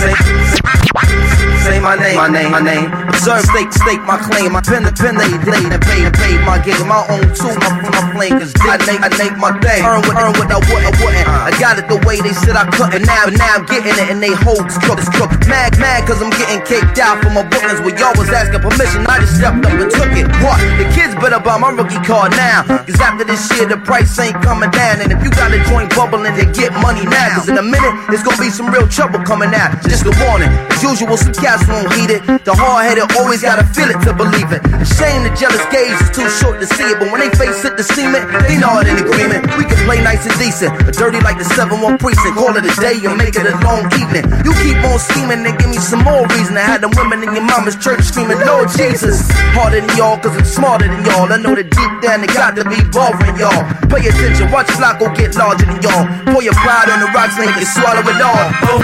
[0.01, 0.14] Say,
[0.49, 2.91] say, say my name, my name, my name.
[3.10, 4.55] Observe, stake, stake my claim.
[4.55, 6.88] I the pen, they laid and paid paid my game.
[6.88, 9.82] My own too, my, my flame is I make, I make my thing.
[9.84, 11.28] Earn what, earn what I would, I wouldn't.
[11.28, 13.03] I got it the way they said I couldn't.
[13.05, 15.32] Now, now I'm getting it and they hold crook, crook.
[15.49, 17.82] Mad, mad, cause I'm getting kicked out for my bookings.
[17.82, 20.28] Where y'all was asking permission, I just stepped up and took it.
[20.45, 20.60] What?
[20.78, 22.64] The kids better buy my rookie card now.
[22.64, 25.01] Cause after this year, the price ain't coming down.
[25.01, 27.36] And if you got a joint bubbling, then get money now.
[27.36, 29.76] Cause in a minute, there's gonna be some real trouble coming out.
[29.84, 30.51] Just a warning.
[30.72, 32.22] As usual, some cats won't heed it.
[32.45, 34.62] The hard headed always gotta feel it to believe it.
[34.86, 37.02] Shame the jealous gaze is too short to see it.
[37.02, 39.50] But when they face it, they know it in agreement.
[39.58, 42.38] We can play nice and decent, but dirty like the 7 1 precinct.
[42.38, 44.30] Call it a day and make it a long evening.
[44.45, 47.34] You keep on scheming and give me some more reason to have them women in
[47.34, 49.26] your mama's church screaming, Lord Jesus.
[49.58, 51.26] Harder than y'all, cause I'm smarter than y'all.
[51.34, 53.66] I know that deep down they got to be bothering y'all.
[53.89, 56.06] Pay attention, watch Flacco get larger than y'all.
[56.30, 58.45] Pour your pride on the rocks, make it swallow it all.
[58.70, 58.82] Oh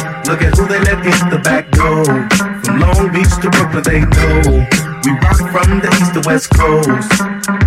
[0.00, 0.11] no!
[0.24, 2.04] Look at who they let in the back door.
[2.62, 4.64] From Long Beach to Brooklyn, they know.
[5.04, 6.88] We rock from the east to west coast.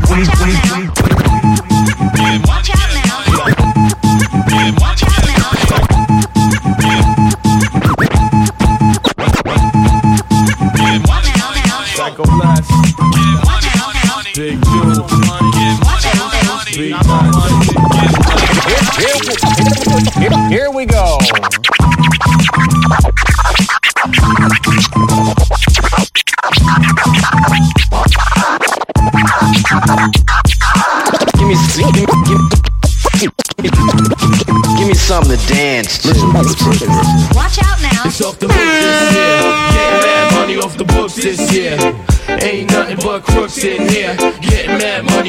[0.09, 2.39] We, we, we.
[2.47, 3.27] Watch out now.
[4.79, 5.65] Watch out now.
[11.93, 12.71] Psycho Blast.
[14.35, 14.63] Big
[20.49, 21.17] here we go.
[22.95, 23.03] Give
[31.47, 33.27] me, give me, give
[33.59, 33.73] me,
[34.77, 36.13] give me something to dance to.
[37.35, 38.03] Watch out now.
[38.05, 39.41] It's off the books this year.
[39.73, 41.77] Getting mad money off the books this year.
[42.41, 44.15] Ain't nothing but crooks in here.
[44.15, 44.54] Getting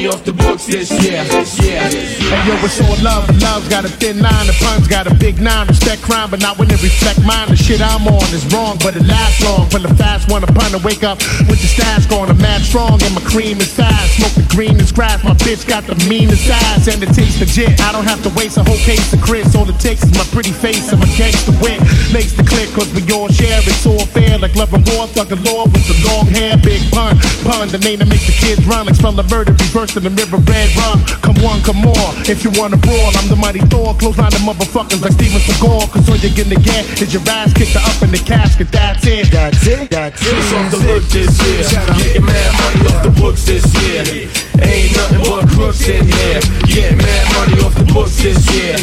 [0.07, 1.23] off the books this year.
[1.63, 1.89] Yeah.
[1.91, 3.27] Hey yo, it's all love.
[3.41, 4.47] Love's got a thin line.
[4.47, 5.67] The pun's got a big nine.
[5.67, 7.49] Respect crime, but not when it reflect mine.
[7.49, 9.69] The shit I'm on is wrong, but it lasts long.
[9.69, 11.19] From the fast one upon to wake up
[11.51, 12.29] with the stash going.
[12.29, 14.17] I'm mad strong and my cream is fast.
[14.17, 15.23] Smoke the green is grass.
[15.23, 17.79] My bitch got the meanest ass and it tastes legit.
[17.81, 19.55] I don't have to waste a whole case of Chris.
[19.55, 21.79] All it takes is my pretty face and my gangster wit.
[22.13, 23.59] Makes the click cause we all share.
[23.67, 25.07] It's all fair like love and war.
[25.07, 26.55] Thug the law with the long hair.
[26.57, 27.19] Big pun.
[27.43, 28.85] Pun, the name that makes the kids run.
[28.85, 31.01] Like spell the murder, reverse in the river red rum.
[31.25, 32.09] Come one, come more.
[32.29, 33.97] If you wanna brawl, I'm the mighty Thor.
[33.97, 35.89] Close line the motherfuckers like Steven Seagal.
[35.89, 38.69] Cause all you're gonna get is your ass kicked up in the casket.
[38.71, 39.31] That's it.
[39.33, 39.89] That's it.
[39.89, 40.37] That's it.
[40.37, 41.65] It's off the hook this year.
[41.97, 44.29] Getting mad money off the books this year.
[44.61, 46.41] Ain't nothing but crooks in here.
[46.69, 48.77] Getting mad money off the books this year.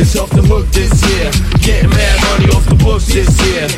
[0.00, 1.28] It's off the hook this year.
[1.60, 3.68] Getting mad money off the books this year.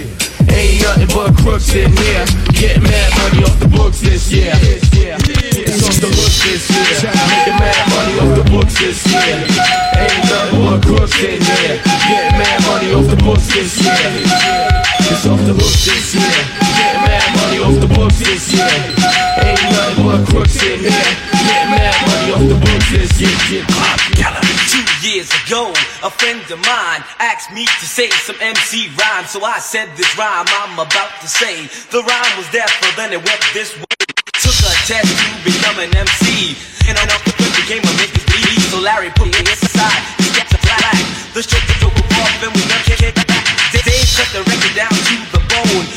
[0.50, 2.24] Ain't nothing but crooks in here.
[2.52, 4.52] Getting mad money off the books this year.
[4.54, 7.12] It's off the hook this year.
[7.28, 9.44] Making mad money off the books this year.
[9.98, 11.76] Ain't nothing but crooks in here.
[11.84, 14.08] Getting mad money off the books this year.
[15.08, 16.40] It's off the hook this year.
[16.76, 18.68] Getting mad money off the books this year.
[19.44, 20.90] Ain't nothing but crooks in here.
[20.90, 23.97] Getting mad money off the books this year.
[25.02, 25.70] Years ago,
[26.02, 30.10] a friend of mine asked me to say some MC rhyme, so I said this
[30.18, 31.70] rhyme I'm about to say.
[31.94, 33.86] The rhyme was there, but then it went this way.
[34.42, 36.58] Took a test to become an MC,
[36.90, 38.58] and I know the quick became a Memphis bleed.
[38.74, 40.98] So Larry put me inside, he the flat
[41.30, 43.46] The straight to go off, and we never kick it back.
[43.70, 45.37] They cut the record down to the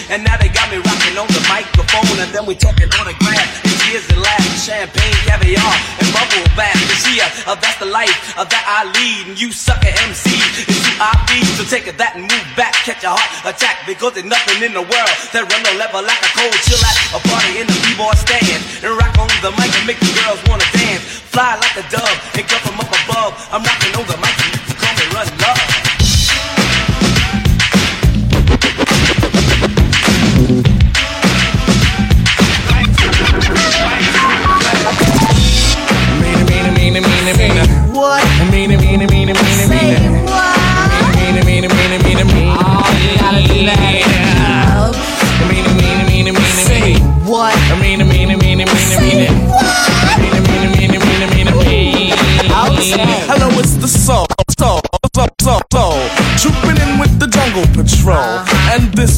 [0.10, 3.76] and now they got me rocking on the microphone, and then we talking autograph, and
[3.86, 6.78] tears and laughs, champagne, caviar, and bubble bath.
[6.78, 10.34] You see, uh, that's the life uh, that I lead, and you suck sucker MC
[10.68, 11.40] is who I be.
[11.58, 14.74] So take a that and move back, catch a heart attack, because there's nothing in
[14.74, 17.78] the world that run no level like a cold chill at a party in the
[17.86, 21.76] b-boy stand, and rock on the mic and make the girls wanna dance, fly like
[21.78, 23.32] a dove and come from up above.
[23.54, 25.61] I'm rocking on the mic, and you can call me Run Love.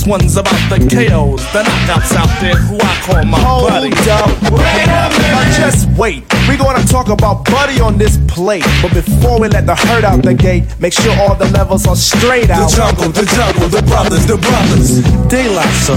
[0.03, 3.87] This one's about the KOs, the knockouts out there who I call my Hold buddy.
[4.11, 5.31] up, wait a minute.
[5.31, 6.25] Now just wait.
[6.49, 10.21] We gonna talk about Buddy on this plate, but before we let the herd out
[10.21, 12.69] the gate, make sure all the levels are straight out.
[12.69, 14.99] The jungle, the jungle, the brothers, the brothers.
[15.55, 15.95] La Soul,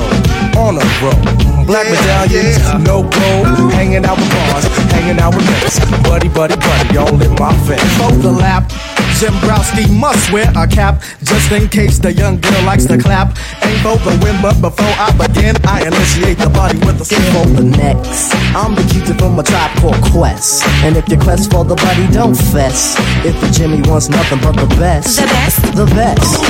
[0.54, 1.66] on a roll.
[1.66, 3.72] Black medallions, no gold.
[3.72, 5.80] Hanging out with bars, hanging out with mates.
[6.06, 7.82] Buddy, buddy, buddy, all in my face.
[8.02, 8.70] Overlap.
[9.16, 13.28] Zimbrowski must wear a cap just in case the young girl likes to clap.
[13.64, 17.16] Ain't both the win, but before I begin, I initiate the body with a Get
[17.24, 17.36] skin.
[17.36, 18.34] on the next.
[18.54, 20.64] I'm the cutie from a tribe called Quest.
[20.84, 22.96] And if your quest for the body, don't fess.
[23.24, 25.16] If the Jimmy wants nothing but the best.
[25.16, 25.62] The best?
[25.74, 26.42] The best.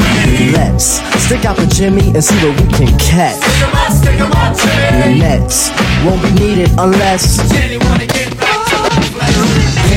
[0.52, 3.38] Let's stick out the Jimmy and see what we can catch.
[4.02, 5.70] The next
[6.04, 7.38] won't be needed unless.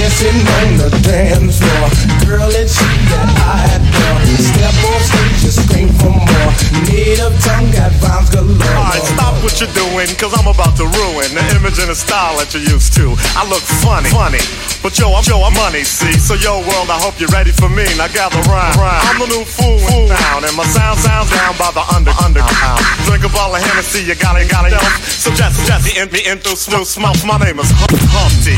[0.10, 1.86] Dancing on the dance floor.
[2.26, 4.18] Girl, it's you that I adore.
[4.42, 6.52] Step on stage, just scream for more.
[6.90, 8.58] Native tongue got rhymes galore.
[8.74, 12.42] Alright, stop what you're doing, cause I'm about to ruin the image and the style
[12.42, 13.14] that you're used to.
[13.38, 14.42] I look funny, funny.
[14.82, 16.18] But yo, I'm yo, I'm money, see.
[16.18, 17.86] So yo, world, I hope you're ready for me.
[17.94, 18.82] Now gather round.
[18.82, 22.82] I'm the new fool in town, and my sound sounds down by the under underground.
[23.06, 24.82] Drink a bottle of Hennessy, you gotta gotta yo.
[25.06, 27.20] So just just in me in through smooth smoke.
[27.28, 28.58] My name is Hump Humpty,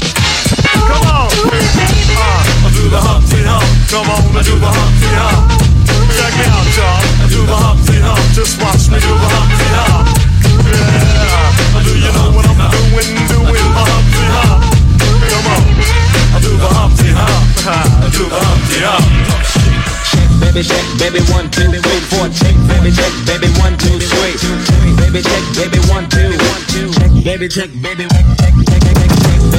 [0.91, 1.31] Come on.
[1.31, 3.63] Uh, do the Humpty Hump.
[3.87, 5.47] Come on, and do the Humpty Hump.
[6.19, 6.99] Check me out, y'all.
[7.23, 8.19] I do the Humpty Hump.
[8.35, 10.11] Just watch me do the Humpty Hump.
[10.67, 11.87] Yeah.
[11.87, 13.11] Do you know what I'm doing?
[13.31, 14.59] Doing the Humpty Hump.
[15.31, 15.63] Come on.
[16.35, 17.39] I do the Humpty Hump.
[18.03, 19.07] I do the Humpty Hump.
[20.11, 24.35] Check, baby check, baby one, two, three, four, check, baby check, baby one, two, three,
[24.99, 26.91] baby check, baby one, two, one, two,
[27.23, 28.70] baby check, baby one, check, check, check, check,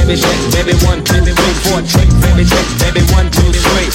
[0.05, 3.87] baby check, baby one, two, three, four, check, baby check, baby one, two, three,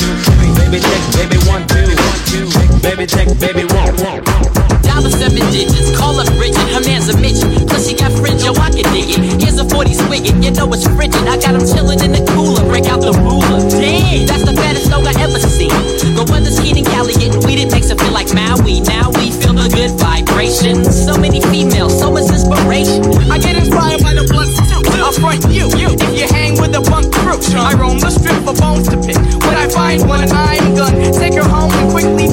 [0.57, 1.85] baby check, baby one, two,
[2.81, 4.25] baby check, baby one, one.
[4.81, 7.69] Dollar seven digits, call up Bridget, her man's a midget.
[7.69, 9.21] Plus she got fringe, yo, I can dig it.
[9.43, 11.29] Here's a 40 spigot, you know it's frigid.
[11.29, 13.61] I got him chillin' in the cooler, break out the ruler.
[13.69, 15.71] Damn, that's the fattest dog I ever seen.
[16.17, 18.81] The weather's heating, Cali getting weed, it makes it feel like Maui.
[18.81, 20.89] Now we feel the good vibrations.
[20.89, 23.05] So many females, so much inspiration.
[23.31, 23.88] I get inspired
[25.37, 25.39] too.
[25.39, 27.37] I'll front you, you, if you hang with the bunk crew.
[27.59, 29.17] I roam the strip for bones to pick.
[29.45, 32.28] When I find one, I'm gonna take her home and quickly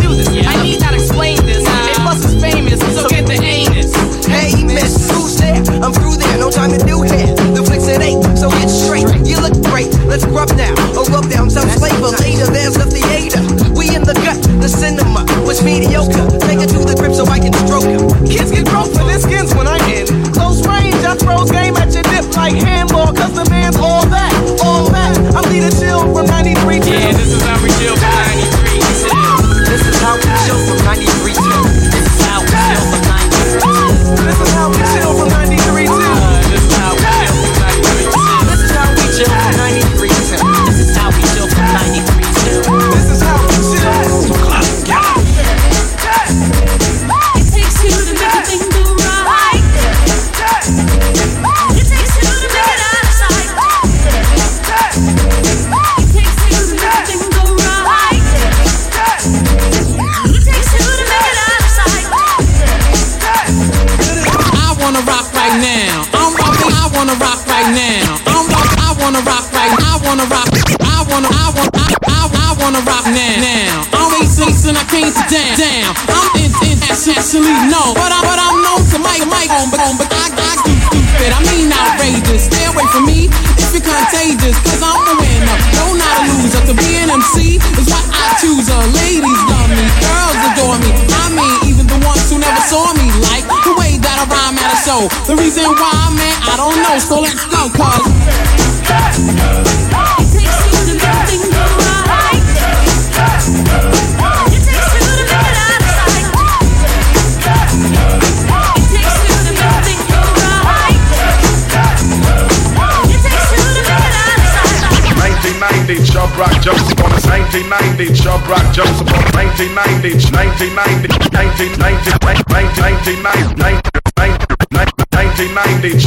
[117.36, 118.14] upon the 1990.
[118.16, 120.16] Chubb Rock jumps upon the 1990.
[120.32, 121.08] 1990.
[121.36, 122.16] 1990.
[122.26, 124.05] 1990,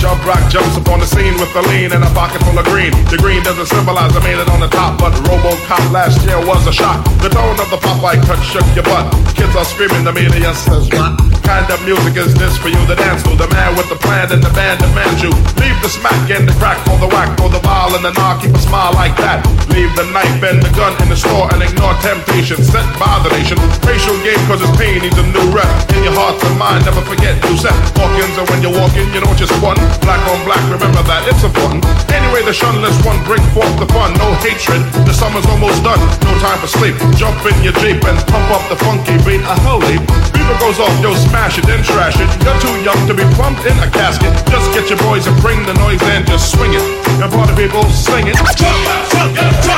[0.08, 2.92] Chubb Rock jumps upon the scene with the lean and a pocket full of green.
[3.12, 6.64] The green doesn't symbolize I made it on the top, but Robocop last year was
[6.66, 7.04] a shock.
[7.20, 9.12] The tone of the Popeye cut shook your butt.
[9.36, 11.20] Kids are screaming, the media says what?
[11.44, 13.36] Kind of music is this for you to dance to?
[13.36, 15.32] The man with the plan and the band demands you.
[15.60, 18.44] Leave the smack and the crack for the whack, for the ball and the knock,
[18.44, 19.44] keep a smile like that.
[19.72, 23.32] Leave the knife and the gun in the store and ignore temptation sent by the
[23.32, 23.56] nation.
[23.84, 25.68] Racial game cause it's pain needs a new rep.
[25.96, 27.76] In your heart and mind, never forget you set.
[27.96, 29.78] Hawkins when you're walking, you don't just one.
[30.02, 31.82] Black on black, remember that, it's important.
[32.12, 34.14] Anyway, the shunless one bring forth the fun.
[34.18, 36.00] No hatred, the summer's almost done.
[36.22, 36.94] No time for sleep.
[37.16, 39.42] Jump in your Jeep and pump up the funky beat.
[39.42, 39.98] A holy
[40.34, 42.28] beaver goes off, yo, smash it, then trash it.
[42.44, 44.30] You're too young to be plumped in a casket.
[44.50, 46.84] Just get your boys and bring the noise and just swing it.
[47.22, 48.36] And party people sing it.
[48.54, 48.76] Jump,
[49.10, 49.68] jump, jump,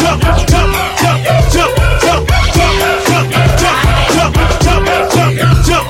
[0.00, 0.72] jump, jump, jump,
[1.52, 1.72] jump,
[2.02, 2.28] jump, jump,
[3.08, 3.28] jump,
[3.60, 4.84] jump, jump,
[5.14, 5.89] jump, jump,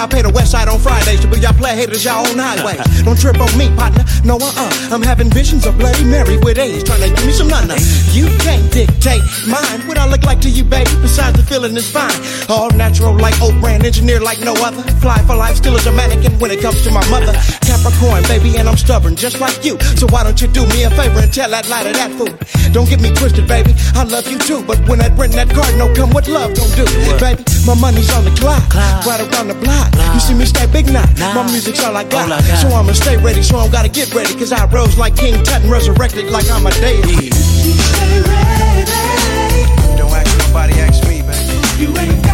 [0.00, 2.80] I pay the west side on Fridays to be y'all play haters y'all on highways.
[3.04, 4.00] Don't trip on me, partner.
[4.24, 4.72] No, uh uh.
[4.96, 7.76] I'm having visions of Bloody Mary with A's trying to give me some nana.
[8.16, 9.84] You can't dictate mine.
[9.84, 10.88] What I look like to you, baby.
[11.04, 12.16] Besides the feeling is fine.
[12.48, 14.80] All natural like old brand, engineer like no other.
[15.04, 17.36] Fly for life, still a Jamaican when it comes to my mother.
[17.60, 19.76] Capricorn, baby, and I'm stubborn just like you.
[20.00, 22.32] So why don't you do me a favor and tell that lie to that fool?
[22.72, 23.76] Don't get me twisted, baby.
[23.92, 26.72] I love you too, but when that rent that card no come, what love don't
[26.72, 26.88] do,
[27.20, 27.49] baby?
[27.66, 28.74] My money's on the clock,
[29.06, 29.92] right around the block.
[30.14, 31.04] You see me stay big now.
[31.34, 32.28] My music's all I got.
[32.60, 34.34] So I'ma stay ready, so I'm gotta get ready.
[34.34, 37.30] Cause I rose like King Tut and resurrected like I'm a deity.
[37.30, 39.66] Stay ready.
[39.96, 41.82] Don't ask nobody, ask me, baby.
[41.82, 42.29] You ain't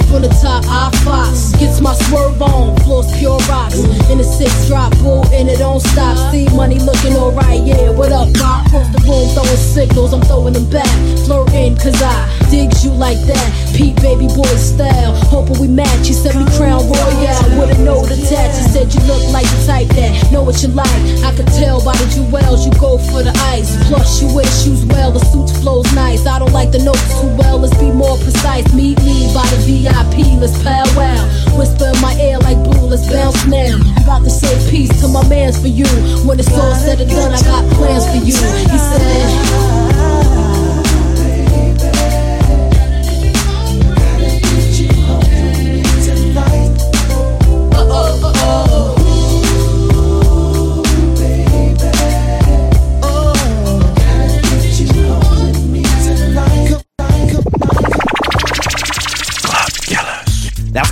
[0.00, 3.78] you from the top, I fight my swerve on, floors pure rocks.
[4.10, 6.18] In the six drop, bull, and it don't stop.
[6.32, 7.90] See money looking alright, yeah.
[7.90, 8.66] What up, Bob?
[8.66, 10.90] Across the room throwing signals, I'm throwing them back.
[11.24, 12.14] Flirting, cause I
[12.50, 13.48] digs you like that.
[13.76, 16.08] Pete baby boy style, hoping we match.
[16.10, 17.14] You sent me Crown Royal
[17.54, 18.58] with a note attached.
[18.58, 20.90] You said you look like the type that know what you like.
[21.22, 23.70] I could tell by the jewels you go for the ice.
[23.86, 26.26] Plus you wear shoes well, the suit flows nice.
[26.26, 28.66] I don't like the notes too well, let's be more precise.
[28.74, 31.22] Meet me by the VIP, let's powwow.
[31.56, 33.76] Whisper in my ear like blue, let's bounce now.
[34.02, 35.86] About to say peace to my mans for you.
[36.26, 38.36] When it's all said and done, I got plans for you.
[38.70, 40.45] He said.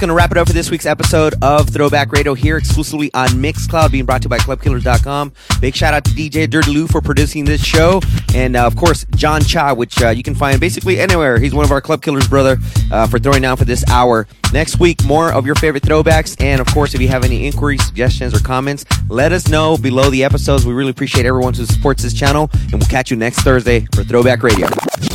[0.04, 3.28] Going to wrap it up for this week's episode of Throwback Radio here exclusively on
[3.28, 5.32] Mixcloud, being brought to you by ClubKillers.com.
[5.64, 7.98] Big shout out to DJ Dirty Lou for producing this show.
[8.34, 11.38] And uh, of course, John Cha, which uh, you can find basically anywhere.
[11.38, 12.58] He's one of our Club Killers, brother,
[12.92, 14.26] uh, for throwing down for this hour.
[14.52, 16.38] Next week, more of your favorite throwbacks.
[16.38, 20.10] And of course, if you have any inquiries, suggestions, or comments, let us know below
[20.10, 20.66] the episodes.
[20.66, 22.50] We really appreciate everyone who supports this channel.
[22.52, 24.66] And we'll catch you next Thursday for Throwback Radio.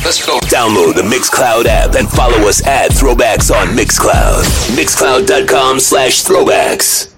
[0.04, 0.40] Let's go.
[0.40, 4.42] Download the Mixcloud app and follow us at Throwbacks on Mixcloud.
[4.74, 7.14] Mixcloud.com slash throwbacks.